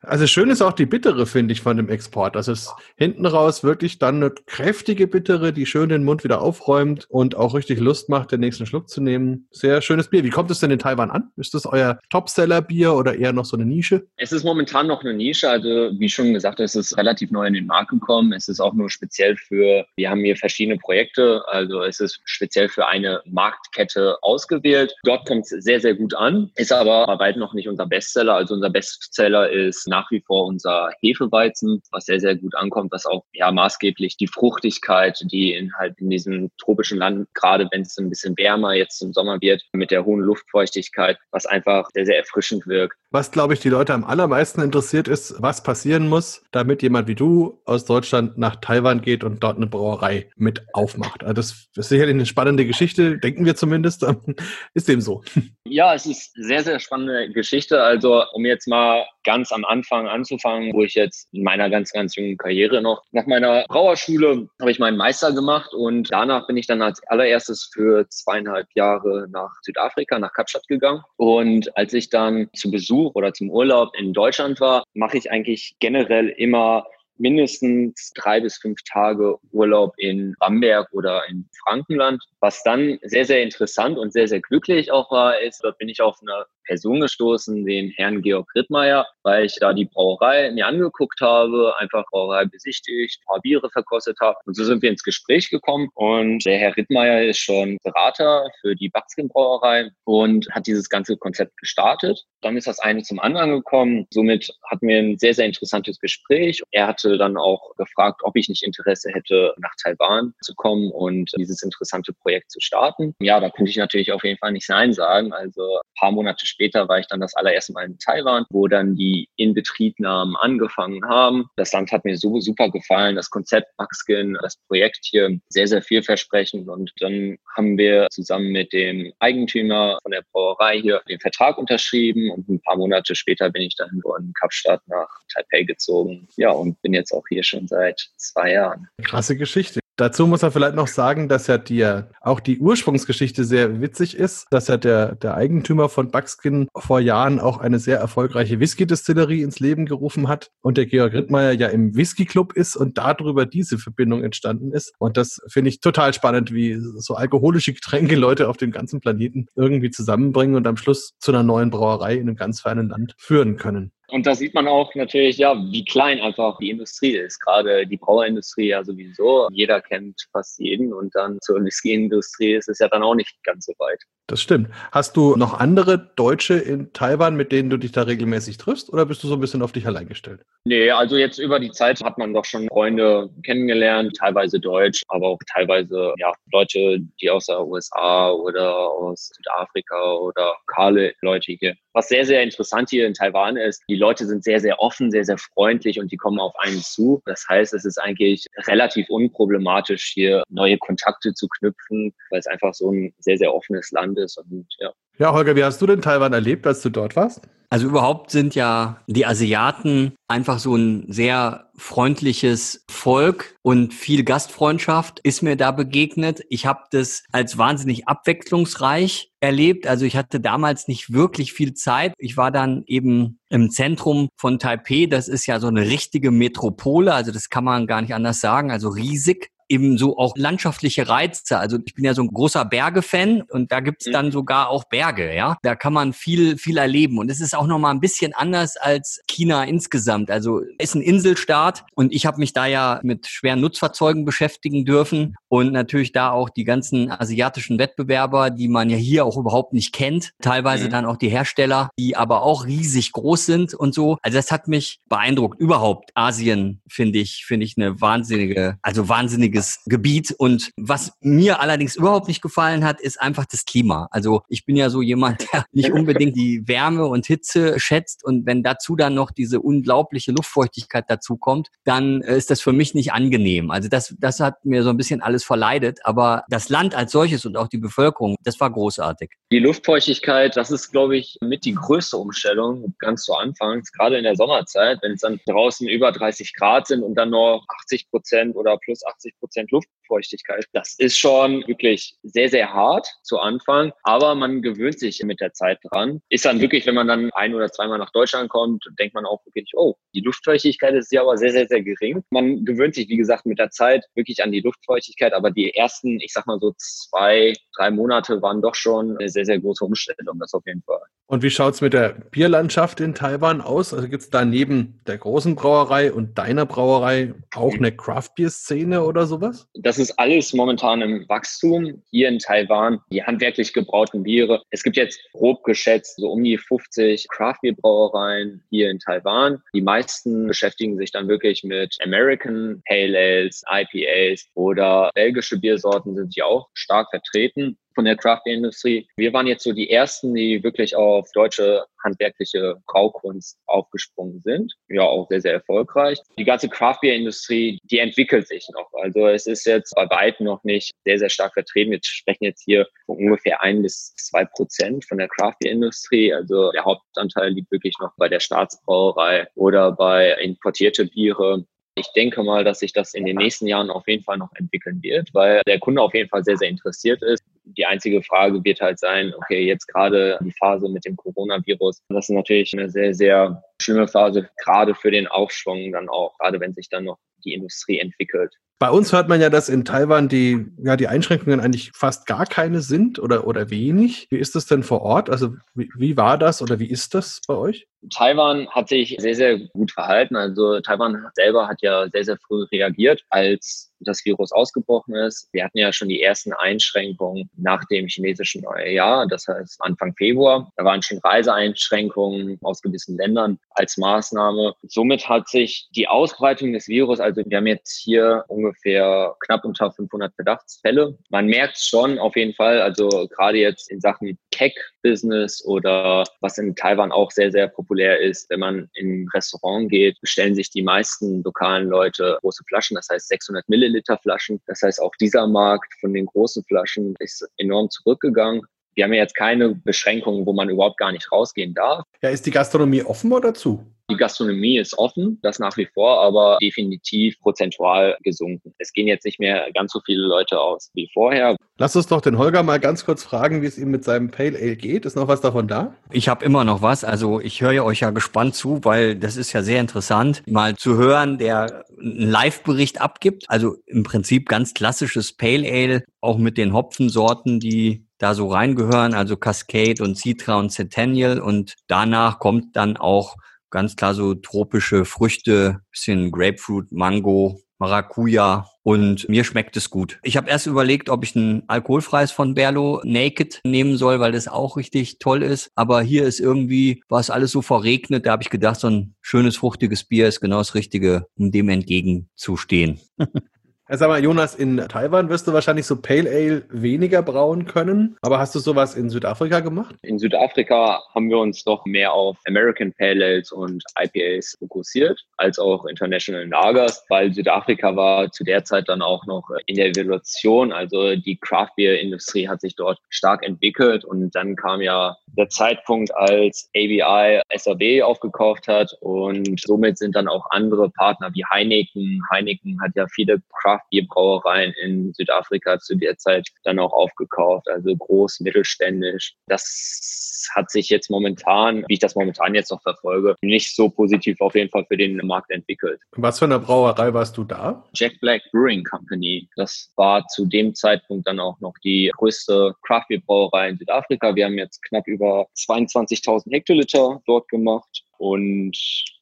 Also 0.00 0.26
schön 0.26 0.48
ist 0.48 0.62
auch 0.62 0.72
die 0.72 0.86
bittere, 0.86 1.26
finde 1.26 1.52
ich, 1.52 1.60
von 1.60 1.76
dem 1.76 1.88
Export. 1.88 2.34
Das 2.34 2.48
ist 2.48 2.72
hinten 2.96 3.26
raus 3.26 3.62
wirklich 3.62 3.98
dann 3.98 4.16
eine 4.16 4.30
kräftige 4.30 5.06
bittere, 5.06 5.52
die 5.52 5.66
schön 5.66 5.88
den 5.90 6.04
Mund 6.04 6.24
wieder 6.24 6.40
aufräumt 6.40 7.06
und 7.10 7.36
auch 7.36 7.54
richtig 7.54 7.78
Lust 7.78 8.08
macht, 8.08 8.32
den 8.32 8.40
nächsten 8.40 8.64
Schluck 8.64 8.88
zu 8.88 9.02
nehmen. 9.02 9.48
Sehr 9.50 9.82
schönes 9.82 10.08
Bier. 10.08 10.24
Wie 10.24 10.30
kommt 10.30 10.50
es 10.50 10.60
denn 10.60 10.70
in 10.70 10.78
Taiwan 10.78 11.10
an? 11.10 11.30
Ist 11.36 11.52
das 11.52 11.66
euer 11.66 11.98
Topseller-Bier 12.10 12.94
oder 12.94 13.16
eher 13.16 13.32
noch 13.32 13.44
so 13.44 13.56
eine 13.56 13.66
Nische? 13.66 14.06
Es 14.16 14.32
ist 14.32 14.44
momentan 14.44 14.86
noch 14.86 15.02
eine 15.02 15.12
Nische, 15.12 15.50
also 15.50 15.90
wie 15.98 16.08
schon 16.08 16.32
gesagt, 16.32 16.60
es 16.60 16.74
ist 16.74 16.96
relativ 16.96 17.30
neu 17.30 17.46
in 17.46 17.54
den 17.54 17.66
Markt 17.66 17.90
gekommen. 17.90 18.32
Es 18.32 18.48
ist 18.48 18.60
auch 18.60 18.72
nur 18.72 18.88
speziell 18.88 19.36
für, 19.36 19.84
wir 19.96 20.10
haben 20.10 20.24
hier 20.24 20.36
verschiedene 20.36 20.78
Projekte, 20.78 21.42
also 21.48 21.82
es 21.82 22.00
ist 22.00 22.20
speziell 22.24 22.68
für 22.68 22.86
eine 22.86 23.20
Marktkette 23.26 24.16
ausgewählt. 24.22 24.94
Dort 25.04 25.26
kommt 25.26 25.44
es 25.44 25.50
sehr, 25.64 25.80
sehr 25.80 25.94
gut 25.94 26.14
an, 26.14 26.50
ist 26.54 26.72
aber 26.72 27.16
bei 27.18 27.27
weitem 27.28 27.40
noch 27.40 27.54
nicht 27.54 27.68
unser 27.68 27.86
Bestseller. 27.86 28.34
Also 28.34 28.54
unser 28.54 28.70
Bestseller 28.70 29.50
ist 29.50 29.86
nach 29.88 30.10
wie 30.10 30.20
vor 30.20 30.46
unser 30.46 30.90
Hefeweizen, 31.00 31.82
was 31.90 32.06
sehr, 32.06 32.20
sehr 32.20 32.36
gut 32.36 32.54
ankommt, 32.54 32.92
was 32.92 33.06
auch 33.06 33.24
ja 33.32 33.52
maßgeblich 33.52 34.16
die 34.16 34.26
Fruchtigkeit, 34.26 35.18
die 35.30 35.52
in 35.52 35.72
halt 35.74 35.98
in 35.98 36.10
diesem 36.10 36.50
tropischen 36.58 36.98
Land, 36.98 37.28
gerade 37.34 37.68
wenn 37.70 37.82
es 37.82 37.98
ein 37.98 38.08
bisschen 38.08 38.36
wärmer 38.36 38.74
jetzt 38.74 39.02
im 39.02 39.12
Sommer 39.12 39.38
wird, 39.40 39.62
mit 39.72 39.90
der 39.90 40.04
hohen 40.04 40.20
Luftfeuchtigkeit, 40.20 41.18
was 41.30 41.46
einfach 41.46 41.88
sehr, 41.92 42.06
sehr 42.06 42.16
erfrischend 42.16 42.66
wirkt. 42.66 42.96
Was, 43.10 43.30
glaube 43.30 43.54
ich, 43.54 43.60
die 43.60 43.70
Leute 43.70 43.94
am 43.94 44.04
allermeisten 44.04 44.60
interessiert 44.60 45.08
ist, 45.08 45.36
was 45.38 45.62
passieren 45.62 46.08
muss, 46.08 46.44
damit 46.52 46.82
jemand 46.82 47.08
wie 47.08 47.14
du 47.14 47.62
aus 47.64 47.86
Deutschland 47.86 48.36
nach 48.36 48.56
Taiwan 48.56 49.00
geht 49.00 49.24
und 49.24 49.42
dort 49.42 49.56
eine 49.56 49.66
Brauerei 49.66 50.28
mit 50.36 50.66
aufmacht. 50.74 51.22
Also 51.22 51.32
das 51.32 51.68
ist 51.74 51.88
sicherlich 51.88 52.14
eine 52.14 52.26
spannende 52.26 52.66
Geschichte, 52.66 53.16
denken 53.18 53.46
wir 53.46 53.56
zumindest. 53.56 54.04
Ist 54.74 54.88
dem 54.88 55.00
so. 55.00 55.22
Ja, 55.64 55.94
es 55.94 56.06
ist 56.06 56.32
sehr, 56.34 56.62
sehr 56.62 56.80
spannende 56.80 57.30
Geschichte. 57.32 57.82
Also, 57.82 58.22
um 58.32 58.44
jetzt 58.44 58.68
mal 58.68 59.06
ganz 59.28 59.52
am 59.52 59.66
Anfang 59.66 60.08
anzufangen, 60.08 60.72
wo 60.72 60.82
ich 60.82 60.94
jetzt 60.94 61.28
in 61.32 61.42
meiner 61.42 61.68
ganz, 61.68 61.92
ganz 61.92 62.16
jungen 62.16 62.38
Karriere 62.38 62.80
noch 62.80 63.02
nach 63.12 63.26
meiner 63.26 63.66
Brauerschule 63.68 64.48
habe 64.58 64.70
ich 64.70 64.78
meinen 64.78 64.96
Meister 64.96 65.34
gemacht 65.34 65.74
und 65.74 66.10
danach 66.10 66.46
bin 66.46 66.56
ich 66.56 66.66
dann 66.66 66.80
als 66.80 67.06
allererstes 67.08 67.68
für 67.74 68.08
zweieinhalb 68.08 68.68
Jahre 68.74 69.26
nach 69.30 69.50
Südafrika, 69.60 70.18
nach 70.18 70.32
Kapstadt 70.32 70.66
gegangen. 70.66 71.02
Und 71.16 71.76
als 71.76 71.92
ich 71.92 72.08
dann 72.08 72.48
zu 72.54 72.70
Besuch 72.70 73.14
oder 73.16 73.34
zum 73.34 73.50
Urlaub 73.50 73.90
in 73.98 74.14
Deutschland 74.14 74.60
war, 74.60 74.84
mache 74.94 75.18
ich 75.18 75.30
eigentlich 75.30 75.76
generell 75.78 76.30
immer 76.30 76.86
mindestens 77.18 78.12
drei 78.14 78.40
bis 78.40 78.56
fünf 78.56 78.80
Tage 78.90 79.36
Urlaub 79.52 79.92
in 79.98 80.34
Bamberg 80.38 80.88
oder 80.92 81.22
in 81.28 81.48
Frankenland. 81.64 82.22
Was 82.40 82.62
dann 82.62 82.98
sehr, 83.02 83.26
sehr 83.26 83.42
interessant 83.42 83.98
und 83.98 84.12
sehr, 84.12 84.28
sehr 84.28 84.40
glücklich 84.40 84.90
auch 84.90 85.10
war, 85.10 85.38
ist, 85.40 85.62
dort 85.62 85.78
bin 85.78 85.88
ich 85.88 86.00
auf 86.00 86.16
eine 86.22 86.46
Person 86.68 87.00
gestoßen, 87.00 87.64
den 87.64 87.90
Herrn 87.96 88.22
Georg 88.22 88.46
Rittmeier, 88.54 89.06
weil 89.22 89.46
ich 89.46 89.56
da 89.58 89.72
die 89.72 89.86
Brauerei 89.86 90.50
mir 90.52 90.66
angeguckt 90.66 91.20
habe, 91.20 91.74
einfach 91.78 92.04
Brauerei 92.10 92.44
besichtigt, 92.44 93.20
ein 93.20 93.26
paar 93.26 93.40
Biere 93.40 93.70
verkostet 93.70 94.18
habe. 94.20 94.36
Und 94.44 94.54
so 94.54 94.64
sind 94.64 94.82
wir 94.82 94.90
ins 94.90 95.02
Gespräch 95.02 95.48
gekommen. 95.48 95.88
Und 95.94 96.44
der 96.44 96.58
Herr 96.58 96.76
Rittmeier 96.76 97.24
ist 97.24 97.38
schon 97.38 97.78
Berater 97.82 98.48
für 98.60 98.76
die 98.76 98.90
Buckskin 98.90 99.28
Brauerei 99.28 99.90
und 100.04 100.46
hat 100.50 100.66
dieses 100.66 100.88
ganze 100.88 101.16
Konzept 101.16 101.56
gestartet. 101.56 102.22
Dann 102.42 102.56
ist 102.56 102.66
das 102.66 102.78
eine 102.78 103.02
zum 103.02 103.18
anderen 103.18 103.50
gekommen. 103.50 104.06
Somit 104.12 104.50
hatten 104.70 104.86
wir 104.86 104.98
ein 104.98 105.18
sehr, 105.18 105.34
sehr 105.34 105.46
interessantes 105.46 105.98
Gespräch. 105.98 106.62
Er 106.70 106.86
hatte 106.86 107.16
dann 107.16 107.36
auch 107.36 107.74
gefragt, 107.76 108.20
ob 108.24 108.36
ich 108.36 108.48
nicht 108.48 108.62
Interesse 108.62 109.10
hätte, 109.10 109.54
nach 109.58 109.72
Taiwan 109.82 110.34
zu 110.42 110.54
kommen 110.54 110.90
und 110.92 111.30
dieses 111.38 111.62
interessante 111.62 112.12
Projekt 112.12 112.50
zu 112.50 112.60
starten. 112.60 113.14
Ja, 113.20 113.40
da 113.40 113.48
konnte 113.48 113.70
ich 113.70 113.76
natürlich 113.76 114.12
auf 114.12 114.22
jeden 114.22 114.38
Fall 114.38 114.52
nicht 114.52 114.68
Nein 114.68 114.92
sagen. 114.92 115.32
Also 115.32 115.62
ein 115.62 115.98
paar 115.98 116.12
Monate 116.12 116.46
später 116.46 116.57
war 116.58 116.98
ich 116.98 117.06
dann 117.06 117.20
das 117.20 117.34
allererste 117.34 117.72
Mal 117.72 117.86
in 117.86 117.98
Taiwan, 117.98 118.44
wo 118.50 118.66
dann 118.66 118.94
die 118.96 119.28
Inbetriebnahmen 119.36 120.36
angefangen 120.36 121.04
haben. 121.08 121.46
Das 121.56 121.72
Land 121.72 121.92
hat 121.92 122.04
mir 122.04 122.16
so 122.16 122.40
super 122.40 122.70
gefallen. 122.70 123.16
Das 123.16 123.30
Konzept 123.30 123.76
Buckskin, 123.76 124.36
das 124.42 124.56
Projekt 124.66 125.00
hier 125.02 125.38
sehr, 125.48 125.66
sehr 125.66 125.82
vielversprechend. 125.82 126.68
Und 126.68 126.92
dann 127.00 127.38
haben 127.56 127.78
wir 127.78 128.08
zusammen 128.10 128.50
mit 128.50 128.72
dem 128.72 129.12
Eigentümer 129.18 129.98
von 130.02 130.12
der 130.12 130.22
Brauerei 130.32 130.80
hier 130.80 131.02
den 131.08 131.20
Vertrag 131.20 131.58
unterschrieben 131.58 132.30
und 132.30 132.48
ein 132.48 132.60
paar 132.60 132.76
Monate 132.76 133.14
später 133.14 133.50
bin 133.50 133.62
ich 133.62 133.76
dann 133.76 134.00
von 134.02 134.32
Kapstadt 134.38 134.82
nach 134.86 135.08
Taipei 135.32 135.62
gezogen. 135.62 136.28
Ja, 136.36 136.50
und 136.50 136.80
bin 136.82 136.94
jetzt 136.94 137.12
auch 137.12 137.24
hier 137.28 137.42
schon 137.42 137.66
seit 137.68 138.08
zwei 138.16 138.52
Jahren. 138.52 138.88
Krasse 139.02 139.36
Geschichte. 139.36 139.80
Dazu 139.98 140.28
muss 140.28 140.42
man 140.42 140.52
vielleicht 140.52 140.76
noch 140.76 140.86
sagen, 140.86 141.28
dass 141.28 141.48
ja 141.48 141.58
die, 141.58 141.84
auch 142.20 142.38
die 142.38 142.60
Ursprungsgeschichte 142.60 143.42
sehr 143.42 143.80
witzig 143.80 144.16
ist, 144.16 144.46
dass 144.52 144.68
ja 144.68 144.76
der, 144.76 145.16
der 145.16 145.34
Eigentümer 145.34 145.88
von 145.88 146.12
Buckskin 146.12 146.68
vor 146.76 147.00
Jahren 147.00 147.40
auch 147.40 147.58
eine 147.58 147.80
sehr 147.80 147.98
erfolgreiche 147.98 148.60
Whisky-Distillerie 148.60 149.42
ins 149.42 149.58
Leben 149.58 149.86
gerufen 149.86 150.28
hat 150.28 150.52
und 150.62 150.76
der 150.76 150.86
Georg 150.86 151.14
Rittmeier 151.14 151.50
ja 151.50 151.66
im 151.66 151.96
Whisky-Club 151.96 152.52
ist 152.52 152.76
und 152.76 152.96
darüber 152.96 153.44
diese 153.44 153.76
Verbindung 153.76 154.22
entstanden 154.22 154.70
ist. 154.70 154.92
Und 155.00 155.16
das 155.16 155.40
finde 155.48 155.70
ich 155.70 155.80
total 155.80 156.14
spannend, 156.14 156.52
wie 156.52 156.78
so 156.78 157.16
alkoholische 157.16 157.72
Getränke 157.72 158.14
Leute 158.14 158.48
auf 158.48 158.56
dem 158.56 158.70
ganzen 158.70 159.00
Planeten 159.00 159.48
irgendwie 159.56 159.90
zusammenbringen 159.90 160.54
und 160.54 160.68
am 160.68 160.76
Schluss 160.76 161.14
zu 161.18 161.32
einer 161.32 161.42
neuen 161.42 161.70
Brauerei 161.70 162.14
in 162.14 162.28
einem 162.28 162.36
ganz 162.36 162.60
fernen 162.60 162.88
Land 162.88 163.16
führen 163.18 163.56
können. 163.56 163.90
Und 164.10 164.26
da 164.26 164.34
sieht 164.34 164.54
man 164.54 164.66
auch 164.66 164.94
natürlich, 164.94 165.36
ja, 165.36 165.54
wie 165.54 165.84
klein 165.84 166.20
einfach 166.20 166.58
die 166.58 166.70
Industrie 166.70 167.16
ist. 167.16 167.40
Gerade 167.40 167.86
die 167.86 167.98
Brauerindustrie 167.98 168.68
ja 168.68 168.82
sowieso. 168.82 169.48
Jeder 169.52 169.82
kennt 169.82 170.26
fast 170.32 170.58
jeden 170.58 170.94
und 170.94 171.14
dann 171.14 171.38
zur 171.42 171.62
Whisky-Industrie 171.62 172.54
ist 172.54 172.68
es 172.68 172.78
ja 172.78 172.88
dann 172.88 173.02
auch 173.02 173.14
nicht 173.14 173.36
ganz 173.44 173.66
so 173.66 173.72
weit. 173.78 174.02
Das 174.26 174.42
stimmt. 174.42 174.68
Hast 174.92 175.16
du 175.16 175.36
noch 175.36 175.58
andere 175.58 175.98
Deutsche 176.16 176.54
in 176.54 176.92
Taiwan, 176.92 177.36
mit 177.36 177.52
denen 177.52 177.70
du 177.70 177.76
dich 177.76 177.92
da 177.92 178.02
regelmäßig 178.02 178.58
triffst 178.58 178.90
oder 178.92 179.06
bist 179.06 179.22
du 179.22 179.28
so 179.28 179.34
ein 179.34 179.40
bisschen 179.40 179.62
auf 179.62 179.72
dich 179.72 179.86
allein 179.86 180.08
gestellt? 180.08 180.42
Nee, 180.64 180.90
also 180.90 181.16
jetzt 181.16 181.38
über 181.38 181.58
die 181.58 181.70
Zeit 181.70 182.02
hat 182.02 182.18
man 182.18 182.34
doch 182.34 182.44
schon 182.44 182.68
Freunde 182.68 183.30
kennengelernt, 183.44 184.16
teilweise 184.18 184.60
Deutsch, 184.60 185.02
aber 185.08 185.28
auch 185.28 185.38
teilweise 185.50 186.12
ja 186.18 186.32
Leute, 186.52 187.00
die 187.20 187.30
aus 187.30 187.46
der 187.46 187.66
USA 187.66 188.30
oder 188.30 188.76
aus 188.76 189.30
Südafrika 189.34 190.14
oder 190.14 190.54
lokale 190.66 191.14
Leute 191.22 191.52
hier. 191.52 191.74
Was 191.98 192.06
sehr, 192.06 192.24
sehr 192.24 192.44
interessant 192.44 192.90
hier 192.90 193.08
in 193.08 193.12
Taiwan 193.12 193.56
ist, 193.56 193.82
die 193.88 193.96
Leute 193.96 194.24
sind 194.24 194.44
sehr, 194.44 194.60
sehr 194.60 194.78
offen, 194.78 195.10
sehr, 195.10 195.24
sehr 195.24 195.36
freundlich 195.36 195.98
und 195.98 196.12
die 196.12 196.16
kommen 196.16 196.38
auf 196.38 196.54
einen 196.60 196.80
zu. 196.80 197.20
Das 197.26 197.44
heißt, 197.48 197.74
es 197.74 197.84
ist 197.84 197.98
eigentlich 197.98 198.46
relativ 198.68 199.10
unproblematisch, 199.10 200.12
hier 200.14 200.44
neue 200.48 200.78
Kontakte 200.78 201.34
zu 201.34 201.48
knüpfen, 201.48 202.14
weil 202.30 202.38
es 202.38 202.46
einfach 202.46 202.72
so 202.72 202.92
ein 202.92 203.12
sehr, 203.18 203.36
sehr 203.36 203.52
offenes 203.52 203.90
Land 203.90 204.16
ist 204.16 204.38
und 204.38 204.68
ja. 204.78 204.92
Ja, 205.18 205.32
Holger, 205.32 205.56
wie 205.56 205.64
hast 205.64 205.82
du 205.82 205.86
denn 205.86 206.00
Taiwan 206.00 206.32
erlebt, 206.32 206.64
als 206.64 206.80
du 206.80 206.90
dort 206.90 207.16
warst? 207.16 207.40
Also 207.70 207.86
überhaupt 207.86 208.30
sind 208.30 208.54
ja 208.54 209.02
die 209.08 209.26
Asiaten 209.26 210.14
einfach 210.26 210.58
so 210.58 210.74
ein 210.74 211.04
sehr 211.08 211.70
freundliches 211.76 212.84
Volk 212.88 213.56
und 213.62 213.92
viel 213.92 214.24
Gastfreundschaft 214.24 215.20
ist 215.20 215.42
mir 215.42 215.56
da 215.56 215.72
begegnet. 215.72 216.42
Ich 216.48 216.66
habe 216.66 216.84
das 216.92 217.24
als 217.30 217.58
wahnsinnig 217.58 218.08
abwechslungsreich 218.08 219.32
erlebt. 219.40 219.86
Also 219.86 220.06
ich 220.06 220.16
hatte 220.16 220.40
damals 220.40 220.88
nicht 220.88 221.12
wirklich 221.12 221.52
viel 221.52 221.74
Zeit. 221.74 222.14
Ich 222.16 222.38
war 222.38 222.50
dann 222.50 222.84
eben 222.86 223.38
im 223.50 223.70
Zentrum 223.70 224.28
von 224.36 224.58
Taipei. 224.58 225.06
Das 225.06 225.28
ist 225.28 225.46
ja 225.46 225.60
so 225.60 225.66
eine 225.66 225.82
richtige 225.82 226.30
Metropole. 226.30 227.12
Also 227.12 227.32
das 227.32 227.50
kann 227.50 227.64
man 227.64 227.86
gar 227.86 228.00
nicht 228.00 228.14
anders 228.14 228.40
sagen. 228.40 228.70
Also 228.70 228.88
riesig 228.88 229.50
ebenso 229.68 230.18
auch 230.18 230.34
landschaftliche 230.36 231.08
Reize. 231.08 231.58
Also 231.58 231.78
ich 231.84 231.94
bin 231.94 232.04
ja 232.04 232.14
so 232.14 232.22
ein 232.22 232.28
großer 232.28 232.64
Berge-Fan 232.64 233.42
und 233.42 233.70
da 233.72 233.80
gibt's 233.80 234.06
dann 234.10 234.32
sogar 234.32 234.68
auch 234.70 234.84
Berge, 234.84 235.34
ja. 235.34 235.58
Da 235.62 235.74
kann 235.74 235.92
man 235.92 236.12
viel, 236.12 236.56
viel 236.58 236.78
erleben. 236.78 237.18
Und 237.18 237.30
es 237.30 237.40
ist 237.40 237.56
auch 237.56 237.66
nochmal 237.66 237.92
ein 237.92 238.00
bisschen 238.00 238.32
anders 238.34 238.76
als 238.76 239.20
China 239.28 239.64
insgesamt. 239.64 240.30
Also 240.30 240.60
ist 240.78 240.94
ein 240.94 241.02
Inselstaat 241.02 241.84
und 241.94 242.12
ich 242.12 242.26
habe 242.26 242.38
mich 242.38 242.52
da 242.52 242.66
ja 242.66 243.00
mit 243.02 243.26
schweren 243.26 243.60
Nutzfahrzeugen 243.60 244.24
beschäftigen 244.24 244.84
dürfen. 244.84 245.36
Und 245.48 245.72
natürlich 245.72 246.12
da 246.12 246.30
auch 246.30 246.50
die 246.50 246.64
ganzen 246.64 247.10
asiatischen 247.10 247.78
Wettbewerber, 247.78 248.50
die 248.50 248.68
man 248.68 248.90
ja 248.90 248.96
hier 248.96 249.24
auch 249.24 249.36
überhaupt 249.36 249.72
nicht 249.72 249.92
kennt. 249.92 250.32
Teilweise 250.40 250.86
mhm. 250.86 250.90
dann 250.90 251.06
auch 251.06 251.16
die 251.16 251.28
Hersteller, 251.28 251.90
die 251.98 252.16
aber 252.16 252.42
auch 252.42 252.66
riesig 252.66 253.12
groß 253.12 253.46
sind 253.46 253.74
und 253.74 253.94
so. 253.94 254.18
Also 254.22 254.36
das 254.36 254.50
hat 254.50 254.68
mich 254.68 255.00
beeindruckt. 255.08 255.60
Überhaupt 255.60 256.10
Asien 256.14 256.80
finde 256.88 257.18
ich, 257.18 257.44
finde 257.46 257.64
ich 257.64 257.76
eine 257.76 258.00
wahnsinnige, 258.00 258.78
also 258.82 259.08
wahnsinniges 259.08 259.80
Gebiet. 259.86 260.34
Und 260.36 260.70
was 260.76 261.12
mir 261.20 261.60
allerdings 261.60 261.96
überhaupt 261.96 262.28
nicht 262.28 262.42
gefallen 262.42 262.84
hat, 262.84 263.00
ist 263.00 263.20
einfach 263.20 263.46
das 263.46 263.64
Klima. 263.64 264.08
Also 264.10 264.42
ich 264.48 264.64
bin 264.64 264.76
ja 264.76 264.90
so 264.90 265.02
jemand, 265.02 265.46
der 265.52 265.64
nicht 265.72 265.92
unbedingt 265.92 266.36
die 266.36 266.66
Wärme 266.66 267.06
und 267.06 267.26
Hitze 267.26 267.78
schätzt. 267.78 268.24
Und 268.24 268.46
wenn 268.46 268.62
dazu 268.62 268.96
dann 268.96 269.14
noch 269.14 269.30
diese 269.30 269.60
unglaubliche 269.60 270.32
Luftfeuchtigkeit 270.32 271.04
dazu 271.08 271.36
kommt, 271.36 271.68
dann 271.84 272.20
ist 272.20 272.50
das 272.50 272.60
für 272.60 272.72
mich 272.72 272.94
nicht 272.94 273.12
angenehm. 273.12 273.70
Also 273.70 273.88
das, 273.88 274.14
das 274.18 274.40
hat 274.40 274.64
mir 274.64 274.82
so 274.82 274.90
ein 274.90 274.96
bisschen 274.96 275.22
alles 275.22 275.37
verleidet. 275.44 276.00
Aber 276.04 276.44
das 276.48 276.68
Land 276.68 276.94
als 276.94 277.12
solches 277.12 277.44
und 277.46 277.56
auch 277.56 277.68
die 277.68 277.78
Bevölkerung, 277.78 278.36
das 278.42 278.58
war 278.60 278.70
großartig. 278.70 279.30
Die 279.52 279.58
Luftfeuchtigkeit, 279.58 280.56
das 280.56 280.70
ist, 280.70 280.90
glaube 280.90 281.16
ich, 281.16 281.38
mit 281.40 281.64
die 281.64 281.74
größte 281.74 282.16
Umstellung 282.16 282.94
ganz 282.98 283.24
zu 283.24 283.34
Anfang, 283.34 283.82
gerade 283.96 284.18
in 284.18 284.24
der 284.24 284.36
Sommerzeit, 284.36 284.98
wenn 285.02 285.12
es 285.12 285.20
dann 285.20 285.40
draußen 285.46 285.88
über 285.88 286.12
30 286.12 286.54
Grad 286.54 286.86
sind 286.86 287.02
und 287.02 287.14
dann 287.14 287.30
noch 287.30 287.64
80 287.82 288.10
Prozent 288.10 288.56
oder 288.56 288.76
plus 288.78 289.04
80 289.04 289.38
Prozent 289.38 289.72
Luftfeuchtigkeit. 290.08 290.66
Das 290.72 290.94
ist 290.98 291.18
schon 291.18 291.66
wirklich 291.66 292.16
sehr, 292.22 292.48
sehr 292.48 292.72
hart 292.72 293.06
zu 293.22 293.38
Anfang, 293.38 293.92
aber 294.02 294.34
man 294.34 294.62
gewöhnt 294.62 294.98
sich 294.98 295.22
mit 295.22 295.40
der 295.40 295.52
Zeit 295.52 295.78
dran. 295.90 296.20
Ist 296.28 296.44
dann 296.44 296.60
wirklich, 296.60 296.86
wenn 296.86 296.94
man 296.94 297.08
dann 297.08 297.30
ein 297.34 297.54
oder 297.54 297.70
zweimal 297.70 297.98
nach 297.98 298.10
Deutschland 298.12 298.48
kommt, 298.48 298.84
denkt 298.98 299.14
man 299.14 299.26
auch 299.26 299.44
wirklich, 299.46 299.72
oh, 299.76 299.96
die 300.14 300.20
Luftfeuchtigkeit 300.20 300.94
ist 300.94 301.12
ja 301.12 301.22
aber 301.22 301.36
sehr, 301.36 301.52
sehr, 301.52 301.66
sehr 301.66 301.82
gering. 301.82 302.22
Man 302.30 302.64
gewöhnt 302.64 302.94
sich, 302.94 303.08
wie 303.08 303.16
gesagt, 303.16 303.46
mit 303.46 303.58
der 303.58 303.70
Zeit 303.70 304.04
wirklich 304.14 304.42
an 304.42 304.52
die 304.52 304.60
Luftfeuchtigkeit, 304.60 305.32
aber 305.32 305.50
die 305.50 305.74
ersten, 305.74 306.20
ich 306.20 306.32
sag 306.32 306.46
mal 306.46 306.58
so 306.60 306.74
zwei, 306.78 307.54
drei 307.76 307.90
Monate 307.90 308.40
waren 308.42 308.62
doch 308.62 308.74
schon 308.74 309.16
eine 309.18 309.28
sehr, 309.28 309.44
sehr 309.44 309.58
große 309.58 309.84
Umstellung, 309.84 310.38
das 310.38 310.54
auf 310.54 310.62
jeden 310.66 310.82
Fall. 310.82 311.00
Und 311.30 311.42
wie 311.42 311.50
schaut's 311.50 311.82
mit 311.82 311.92
der 311.92 312.08
Bierlandschaft 312.30 313.00
in 313.00 313.14
Taiwan 313.14 313.60
aus? 313.60 313.92
Also 313.92 314.08
gibt's 314.08 314.30
da 314.30 314.46
neben 314.46 315.00
der 315.06 315.18
großen 315.18 315.56
Brauerei 315.56 316.10
und 316.10 316.38
deiner 316.38 316.64
Brauerei 316.64 317.34
auch 317.54 317.74
eine 317.74 317.92
Craft-Bier-Szene 317.94 319.04
oder 319.04 319.26
sowas? 319.26 319.68
Das 319.74 319.97
ist 319.98 320.18
alles 320.18 320.52
momentan 320.52 321.02
im 321.02 321.28
Wachstum 321.28 322.02
hier 322.10 322.28
in 322.28 322.38
Taiwan. 322.38 323.00
Die 323.10 323.22
handwerklich 323.22 323.72
gebrauten 323.72 324.22
Biere. 324.22 324.62
Es 324.70 324.82
gibt 324.82 324.96
jetzt 324.96 325.20
grob 325.32 325.64
geschätzt 325.64 326.16
so 326.16 326.30
um 326.30 326.42
die 326.42 326.58
50 326.58 327.26
Craft-Bier-Brauereien 327.28 328.62
hier 328.70 328.90
in 328.90 328.98
Taiwan. 328.98 329.62
Die 329.74 329.82
meisten 329.82 330.46
beschäftigen 330.46 330.96
sich 330.96 331.12
dann 331.12 331.28
wirklich 331.28 331.64
mit 331.64 331.96
American 332.02 332.82
Pale 332.86 333.18
Ales, 333.18 333.62
IPAs 333.70 334.48
oder 334.54 335.10
belgische 335.14 335.58
Biersorten 335.58 336.14
sind 336.14 336.32
hier 336.34 336.46
auch 336.46 336.68
stark 336.74 337.08
vertreten 337.10 337.78
von 337.98 338.04
der 338.04 338.14
Craft-Industrie. 338.14 339.08
Wir 339.16 339.32
waren 339.32 339.48
jetzt 339.48 339.64
so 339.64 339.72
die 339.72 339.90
ersten, 339.90 340.32
die 340.32 340.62
wirklich 340.62 340.94
auf 340.94 341.28
deutsche 341.32 341.84
handwerkliche 342.04 342.76
Braukunst 342.86 343.58
aufgesprungen 343.66 344.40
sind. 344.40 344.72
Ja, 344.88 345.02
auch 345.02 345.26
sehr, 345.28 345.40
sehr 345.40 345.54
erfolgreich. 345.54 346.20
Die 346.38 346.44
ganze 346.44 346.68
Craft-Bier-Industrie, 346.68 347.80
die 347.82 347.98
entwickelt 347.98 348.46
sich 348.46 348.68
noch. 348.72 348.88
Also 349.02 349.26
es 349.26 349.48
ist 349.48 349.66
jetzt 349.66 349.96
bei 349.96 350.08
weitem 350.10 350.46
noch 350.46 350.62
nicht 350.62 350.92
sehr, 351.04 351.18
sehr 351.18 351.28
stark 351.28 351.54
vertreten. 351.54 351.90
Wir 351.90 351.98
sprechen 352.00 352.44
jetzt 352.44 352.62
hier 352.64 352.86
von 353.06 353.16
ungefähr 353.16 353.64
ein 353.64 353.82
bis 353.82 354.14
zwei 354.14 354.44
Prozent 354.44 355.04
von 355.04 355.18
der 355.18 355.26
Craft-Bier-Industrie. 355.26 356.32
Also 356.32 356.70
der 356.70 356.84
Hauptanteil 356.84 357.50
liegt 357.50 357.72
wirklich 357.72 357.96
noch 358.00 358.12
bei 358.16 358.28
der 358.28 358.38
Staatsbrauerei 358.38 359.48
oder 359.56 359.90
bei 359.90 360.40
importierte 360.40 361.06
Biere. 361.06 361.64
Ich 361.96 362.12
denke 362.12 362.44
mal, 362.44 362.62
dass 362.62 362.78
sich 362.78 362.92
das 362.92 363.12
in 363.14 363.26
den 363.26 363.36
nächsten 363.36 363.66
Jahren 363.66 363.90
auf 363.90 364.06
jeden 364.06 364.22
Fall 364.22 364.38
noch 364.38 364.52
entwickeln 364.54 365.02
wird, 365.02 365.30
weil 365.34 365.62
der 365.66 365.80
Kunde 365.80 366.00
auf 366.00 366.14
jeden 366.14 366.28
Fall 366.28 366.44
sehr, 366.44 366.56
sehr 366.56 366.68
interessiert 366.68 367.22
ist. 367.22 367.42
Die 367.76 367.86
einzige 367.86 368.22
Frage 368.22 368.62
wird 368.64 368.80
halt 368.80 368.98
sein, 368.98 369.32
okay, 369.36 369.60
jetzt 369.60 369.86
gerade 369.86 370.38
die 370.42 370.52
Phase 370.52 370.88
mit 370.88 371.04
dem 371.04 371.16
Coronavirus, 371.16 372.02
das 372.08 372.28
ist 372.28 372.34
natürlich 372.34 372.72
eine 372.72 372.88
sehr, 372.88 373.14
sehr 373.14 373.62
schlimme 373.80 374.08
Phase, 374.08 374.48
gerade 374.62 374.94
für 374.94 375.10
den 375.10 375.26
Aufschwung 375.26 375.92
dann 375.92 376.08
auch, 376.08 376.36
gerade 376.38 376.60
wenn 376.60 376.74
sich 376.74 376.88
dann 376.88 377.04
noch 377.04 377.18
die 377.44 377.54
Industrie 377.54 377.98
entwickelt. 377.98 378.54
Bei 378.80 378.90
uns 378.90 379.12
hört 379.12 379.28
man 379.28 379.40
ja, 379.40 379.50
dass 379.50 379.68
in 379.68 379.84
Taiwan 379.84 380.28
die, 380.28 380.66
ja, 380.78 380.96
die 380.96 381.08
Einschränkungen 381.08 381.58
eigentlich 381.58 381.90
fast 381.94 382.26
gar 382.26 382.46
keine 382.46 382.80
sind 382.80 383.18
oder, 383.18 383.44
oder 383.44 383.70
wenig. 383.70 384.28
Wie 384.30 384.38
ist 384.38 384.54
das 384.54 384.66
denn 384.66 384.84
vor 384.84 385.02
Ort? 385.02 385.30
Also 385.30 385.54
wie, 385.74 385.90
wie 385.96 386.16
war 386.16 386.38
das 386.38 386.62
oder 386.62 386.78
wie 386.78 386.88
ist 386.88 387.12
das 387.14 387.40
bei 387.48 387.54
euch? 387.54 387.88
Taiwan 388.14 388.68
hat 388.70 388.88
sich 388.88 389.16
sehr, 389.18 389.34
sehr 389.34 389.58
gut 389.58 389.90
verhalten. 389.90 390.36
Also 390.36 390.80
Taiwan 390.80 391.26
selber 391.34 391.66
hat 391.66 391.82
ja 391.82 392.08
sehr, 392.08 392.22
sehr 392.22 392.38
früh 392.38 392.62
reagiert, 392.70 393.24
als 393.30 393.92
das 393.98 394.24
Virus 394.24 394.52
ausgebrochen 394.52 395.16
ist. 395.16 395.48
Wir 395.52 395.64
hatten 395.64 395.78
ja 395.78 395.92
schon 395.92 396.08
die 396.08 396.22
ersten 396.22 396.52
Einschränkungen 396.52 397.50
nach 397.56 397.84
dem 397.86 398.06
chinesischen 398.06 398.62
Neujahr, 398.62 399.26
das 399.26 399.48
heißt 399.48 399.82
Anfang 399.82 400.14
Februar. 400.14 400.70
Da 400.76 400.84
waren 400.84 401.02
schon 401.02 401.18
Reiseeinschränkungen 401.18 402.58
aus 402.62 402.80
gewissen 402.80 403.16
Ländern 403.16 403.58
als 403.78 403.96
Maßnahme. 403.96 404.74
Somit 404.82 405.28
hat 405.28 405.48
sich 405.48 405.88
die 405.94 406.08
Ausbreitung 406.08 406.72
des 406.72 406.88
Virus, 406.88 407.20
also 407.20 407.42
wir 407.44 407.56
haben 407.56 407.66
jetzt 407.66 407.96
hier 407.96 408.44
ungefähr 408.48 409.34
knapp 409.46 409.64
unter 409.64 409.90
500 409.92 410.34
Verdachtsfälle. 410.34 411.16
Man 411.30 411.46
merkt 411.46 411.78
schon 411.78 412.18
auf 412.18 412.36
jeden 412.36 412.54
Fall, 412.54 412.80
also 412.80 413.08
gerade 413.28 413.58
jetzt 413.58 413.90
in 413.90 414.00
Sachen 414.00 414.38
Keck-Business 414.50 415.64
oder 415.64 416.24
was 416.40 416.58
in 416.58 416.74
Taiwan 416.74 417.12
auch 417.12 417.30
sehr, 417.30 417.52
sehr 417.52 417.68
populär 417.68 418.20
ist, 418.20 418.50
wenn 418.50 418.60
man 418.60 418.90
in 418.94 419.22
ein 419.22 419.28
Restaurant 419.34 419.90
geht, 419.90 420.20
bestellen 420.20 420.54
sich 420.54 420.70
die 420.70 420.82
meisten 420.82 421.42
lokalen 421.42 421.88
Leute 421.88 422.38
große 422.40 422.64
Flaschen, 422.68 422.96
das 422.96 423.08
heißt 423.10 423.28
600 423.28 423.68
Milliliter 423.68 424.18
Flaschen. 424.18 424.60
Das 424.66 424.82
heißt, 424.82 425.00
auch 425.00 425.14
dieser 425.20 425.46
Markt 425.46 425.94
von 426.00 426.12
den 426.12 426.26
großen 426.26 426.64
Flaschen 426.64 427.14
ist 427.20 427.48
enorm 427.56 427.90
zurückgegangen. 427.90 428.62
Wir 428.98 429.04
haben 429.04 429.12
ja 429.12 429.20
jetzt 429.20 429.36
keine 429.36 429.76
Beschränkungen, 429.76 430.44
wo 430.44 430.52
man 430.52 430.68
überhaupt 430.70 430.98
gar 430.98 431.12
nicht 431.12 431.30
rausgehen 431.30 431.72
darf. 431.72 432.02
Ja, 432.20 432.30
ist 432.30 432.46
die 432.46 432.50
Gastronomie 432.50 433.04
offen 433.04 433.30
oder 433.30 433.54
zu? 433.54 433.86
Die 434.10 434.16
Gastronomie 434.16 434.76
ist 434.76 434.98
offen, 434.98 435.38
das 435.40 435.60
nach 435.60 435.76
wie 435.76 435.86
vor, 435.86 436.20
aber 436.20 436.58
definitiv 436.60 437.38
prozentual 437.38 438.16
gesunken. 438.24 438.74
Es 438.78 438.92
gehen 438.92 439.06
jetzt 439.06 439.24
nicht 439.24 439.38
mehr 439.38 439.70
ganz 439.72 439.92
so 439.92 440.00
viele 440.04 440.22
Leute 440.22 440.58
aus 440.58 440.90
wie 440.94 441.08
vorher. 441.14 441.54
Lass 441.76 441.94
uns 441.94 442.08
doch 442.08 442.20
den 442.20 442.38
Holger 442.38 442.64
mal 442.64 442.80
ganz 442.80 443.04
kurz 443.04 443.22
fragen, 443.22 443.62
wie 443.62 443.66
es 443.66 443.78
ihm 443.78 443.92
mit 443.92 444.02
seinem 444.02 444.32
Pale 444.32 444.58
Ale 444.58 444.74
geht. 444.74 445.06
Ist 445.06 445.14
noch 445.14 445.28
was 445.28 445.42
davon 445.42 445.68
da? 445.68 445.94
Ich 446.10 446.28
habe 446.28 446.44
immer 446.44 446.64
noch 446.64 446.82
was. 446.82 447.04
Also 447.04 447.38
ich 447.38 447.60
höre 447.60 447.84
euch 447.84 448.00
ja 448.00 448.10
gespannt 448.10 448.56
zu, 448.56 448.80
weil 448.82 449.14
das 449.14 449.36
ist 449.36 449.52
ja 449.52 449.62
sehr 449.62 449.80
interessant, 449.80 450.42
mal 450.48 450.74
zu 450.74 450.96
hören, 450.96 451.38
der 451.38 451.84
einen 452.00 452.30
Live-Bericht 452.30 453.00
abgibt. 453.00 453.44
Also 453.46 453.76
im 453.86 454.02
Prinzip 454.02 454.48
ganz 454.48 454.74
klassisches 454.74 455.36
Pale 455.36 455.70
Ale, 455.70 456.04
auch 456.20 456.38
mit 456.38 456.58
den 456.58 456.72
Hopfensorten, 456.72 457.60
die 457.60 458.07
da 458.18 458.34
so 458.34 458.48
reingehören, 458.48 459.14
also 459.14 459.36
Cascade 459.36 460.02
und 460.02 460.16
Citra 460.16 460.58
und 460.58 460.70
Centennial. 460.70 461.40
Und 461.40 461.74
danach 461.86 462.38
kommt 462.38 462.76
dann 462.76 462.96
auch 462.96 463.36
ganz 463.70 463.96
klar 463.96 464.14
so 464.14 464.34
tropische 464.34 465.04
Früchte, 465.04 465.80
bisschen 465.90 466.30
Grapefruit, 466.30 466.90
Mango, 466.92 467.60
Maracuja 467.78 468.66
und 468.82 469.28
mir 469.28 469.44
schmeckt 469.44 469.76
es 469.76 469.88
gut. 469.88 470.18
Ich 470.22 470.36
habe 470.36 470.50
erst 470.50 470.66
überlegt, 470.66 471.10
ob 471.10 471.22
ich 471.22 471.36
ein 471.36 471.62
alkoholfreies 471.68 472.32
von 472.32 472.54
Berlo 472.54 473.00
Naked 473.04 473.60
nehmen 473.64 473.96
soll, 473.96 474.18
weil 474.18 474.32
das 474.32 474.48
auch 474.48 474.76
richtig 474.76 475.18
toll 475.18 475.42
ist. 475.42 475.70
Aber 475.76 476.02
hier 476.02 476.24
ist 476.24 476.40
irgendwie, 476.40 477.02
war 477.08 477.20
es 477.20 477.30
alles 477.30 477.52
so 477.52 477.62
verregnet, 477.62 478.26
da 478.26 478.32
habe 478.32 478.42
ich 478.42 478.50
gedacht, 478.50 478.80
so 478.80 478.88
ein 478.88 479.14
schönes, 479.20 479.56
fruchtiges 479.56 480.04
Bier 480.04 480.26
ist 480.26 480.40
genau 480.40 480.58
das 480.58 480.74
Richtige, 480.74 481.26
um 481.36 481.52
dem 481.52 481.68
entgegenzustehen. 481.68 482.98
Sag 483.90 484.08
mal, 484.08 484.22
Jonas, 484.22 484.54
in 484.54 484.76
Taiwan 484.76 485.30
wirst 485.30 485.48
du 485.48 485.54
wahrscheinlich 485.54 485.86
so 485.86 485.96
Pale 485.96 486.28
Ale 486.28 486.62
weniger 486.68 487.22
brauen 487.22 487.64
können. 487.64 488.18
Aber 488.20 488.38
hast 488.38 488.54
du 488.54 488.58
sowas 488.58 488.94
in 488.94 489.08
Südafrika 489.08 489.60
gemacht? 489.60 489.94
In 490.02 490.18
Südafrika 490.18 491.00
haben 491.14 491.30
wir 491.30 491.38
uns 491.38 491.64
doch 491.64 491.86
mehr 491.86 492.12
auf 492.12 492.36
American 492.46 492.92
Pale 492.92 493.24
Ales 493.24 493.50
und 493.50 493.82
IPAs 493.98 494.56
fokussiert, 494.58 495.24
als 495.38 495.58
auch 495.58 495.86
International 495.86 496.46
Lagers, 496.46 497.02
weil 497.08 497.32
Südafrika 497.32 497.96
war 497.96 498.30
zu 498.30 498.44
der 498.44 498.62
Zeit 498.62 498.90
dann 498.90 499.00
auch 499.00 499.24
noch 499.24 499.48
in 499.64 499.76
der 499.76 499.86
Evolution. 499.86 500.70
Also 500.70 501.16
die 501.16 501.38
Craft 501.40 501.70
Beer 501.76 501.98
Industrie 501.98 502.46
hat 502.46 502.60
sich 502.60 502.76
dort 502.76 502.98
stark 503.08 503.42
entwickelt 503.42 504.04
und 504.04 504.34
dann 504.34 504.54
kam 504.54 504.82
ja 504.82 505.16
der 505.38 505.48
Zeitpunkt, 505.48 506.14
als 506.14 506.68
ABI 506.76 507.40
SAB 507.56 508.02
aufgekauft 508.02 508.68
hat 508.68 508.92
und 509.00 509.58
somit 509.58 509.96
sind 509.96 510.14
dann 510.14 510.28
auch 510.28 510.44
andere 510.50 510.90
Partner 510.90 511.30
wie 511.32 511.44
Heineken. 511.46 512.22
Heineken 512.30 512.78
hat 512.82 512.90
ja 512.94 513.06
viele 513.06 513.40
Craft 513.58 513.77
Bierbrauereien 513.90 514.72
in 514.82 515.12
Südafrika 515.14 515.78
zu 515.78 515.96
der 515.96 516.16
Zeit 516.18 516.48
dann 516.64 516.78
auch 516.78 516.92
aufgekauft, 516.92 517.68
also 517.68 517.94
groß, 517.94 518.40
mittelständisch. 518.40 519.34
Das 519.46 520.48
hat 520.54 520.70
sich 520.70 520.88
jetzt 520.88 521.10
momentan, 521.10 521.84
wie 521.88 521.94
ich 521.94 521.98
das 521.98 522.14
momentan 522.14 522.54
jetzt 522.54 522.70
noch 522.70 522.82
verfolge, 522.82 523.34
nicht 523.42 523.74
so 523.74 523.88
positiv 523.88 524.40
auf 524.40 524.54
jeden 524.54 524.70
Fall 524.70 524.84
für 524.86 524.96
den 524.96 525.16
Markt 525.26 525.50
entwickelt. 525.50 526.00
Was 526.12 526.38
für 526.38 526.46
eine 526.46 526.58
Brauerei 526.58 527.12
warst 527.12 527.36
du 527.36 527.44
da? 527.44 527.84
Jack 527.94 528.18
Black 528.20 528.42
Brewing 528.52 528.84
Company. 528.84 529.48
Das 529.56 529.92
war 529.96 530.26
zu 530.28 530.46
dem 530.46 530.74
Zeitpunkt 530.74 531.26
dann 531.26 531.40
auch 531.40 531.58
noch 531.60 531.74
die 531.84 532.10
größte 532.16 532.74
Craft 532.82 533.06
Beer 533.08 533.20
Brauerei 533.26 533.70
in 533.70 533.78
Südafrika. 533.78 534.34
Wir 534.34 534.46
haben 534.46 534.58
jetzt 534.58 534.82
knapp 534.82 535.06
über 535.06 535.46
22.000 535.56 536.52
Hektoliter 536.52 537.20
dort 537.26 537.48
gemacht 537.48 538.04
und 538.18 538.76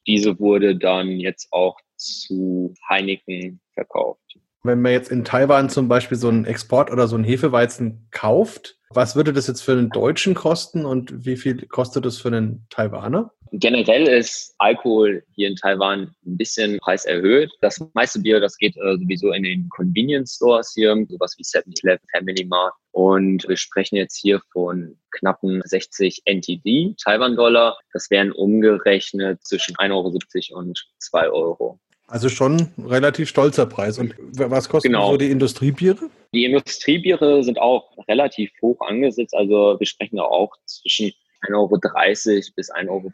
diese 0.07 0.39
wurde 0.39 0.75
dann 0.75 1.19
jetzt 1.19 1.47
auch 1.51 1.77
zu 1.95 2.73
Heineken 2.89 3.59
verkauft. 3.73 4.37
Wenn 4.67 4.81
man 4.81 4.91
jetzt 4.91 5.11
in 5.11 5.23
Taiwan 5.23 5.69
zum 5.69 5.87
Beispiel 5.87 6.17
so 6.17 6.27
einen 6.27 6.43
Export 6.43 6.91
oder 6.91 7.07
so 7.07 7.15
einen 7.15 7.23
Hefeweizen 7.23 8.07
kauft, 8.11 8.77
was 8.89 9.15
würde 9.15 9.31
das 9.31 9.47
jetzt 9.47 9.61
für 9.61 9.71
einen 9.71 9.89
Deutschen 9.89 10.33
kosten 10.33 10.85
und 10.85 11.25
wie 11.25 11.37
viel 11.37 11.65
kostet 11.67 12.05
das 12.05 12.17
für 12.17 12.27
einen 12.27 12.67
Taiwaner? 12.69 13.31
Generell 13.53 14.07
ist 14.09 14.53
Alkohol 14.57 15.23
hier 15.33 15.47
in 15.47 15.55
Taiwan 15.55 16.13
ein 16.25 16.37
bisschen 16.37 16.79
Preis 16.79 17.05
erhöht. 17.05 17.49
Das 17.61 17.81
meiste 17.93 18.19
Bier, 18.19 18.41
das 18.41 18.57
geht 18.57 18.75
äh, 18.75 18.97
sowieso 18.97 19.31
in 19.31 19.43
den 19.43 19.69
Convenience 19.69 20.35
Stores 20.35 20.73
hier, 20.75 20.93
sowas 21.07 21.35
wie 21.37 21.43
7-Eleven, 21.43 22.05
Family 22.11 22.43
Mart. 22.43 22.73
Und 22.91 23.47
wir 23.47 23.55
sprechen 23.55 23.95
jetzt 23.95 24.17
hier 24.17 24.41
von 24.51 24.97
knappen 25.11 25.61
60 25.63 26.23
NTD, 26.25 26.95
Taiwan-Dollar. 27.01 27.77
Das 27.93 28.11
wären 28.11 28.33
umgerechnet 28.33 29.41
zwischen 29.45 29.75
1,70 29.77 30.51
Euro 30.51 30.59
und 30.59 30.85
2 30.99 31.29
Euro. 31.29 31.79
Also 32.07 32.29
schon 32.29 32.71
relativ 32.77 33.27
stolzer 33.27 33.65
Preis. 33.65 33.99
Und 33.99 34.15
was 34.17 34.69
kosten 34.69 34.89
genau. 34.89 35.11
so 35.11 35.17
die 35.17 35.29
Industriebiere? 35.29 36.09
Die 36.33 36.45
Industriebiere 36.45 37.43
sind 37.43 37.59
auch 37.59 37.97
relativ 38.07 38.49
hoch 38.61 38.79
angesetzt. 38.79 39.35
Also 39.35 39.75
wir 39.77 39.85
sprechen 39.85 40.15
da 40.15 40.23
auch 40.23 40.55
zwischen 40.65 41.11
1,30 41.43 41.53
Euro 41.53 41.77
bis 42.55 42.71
1,50 42.71 42.89
Euro 42.89 43.11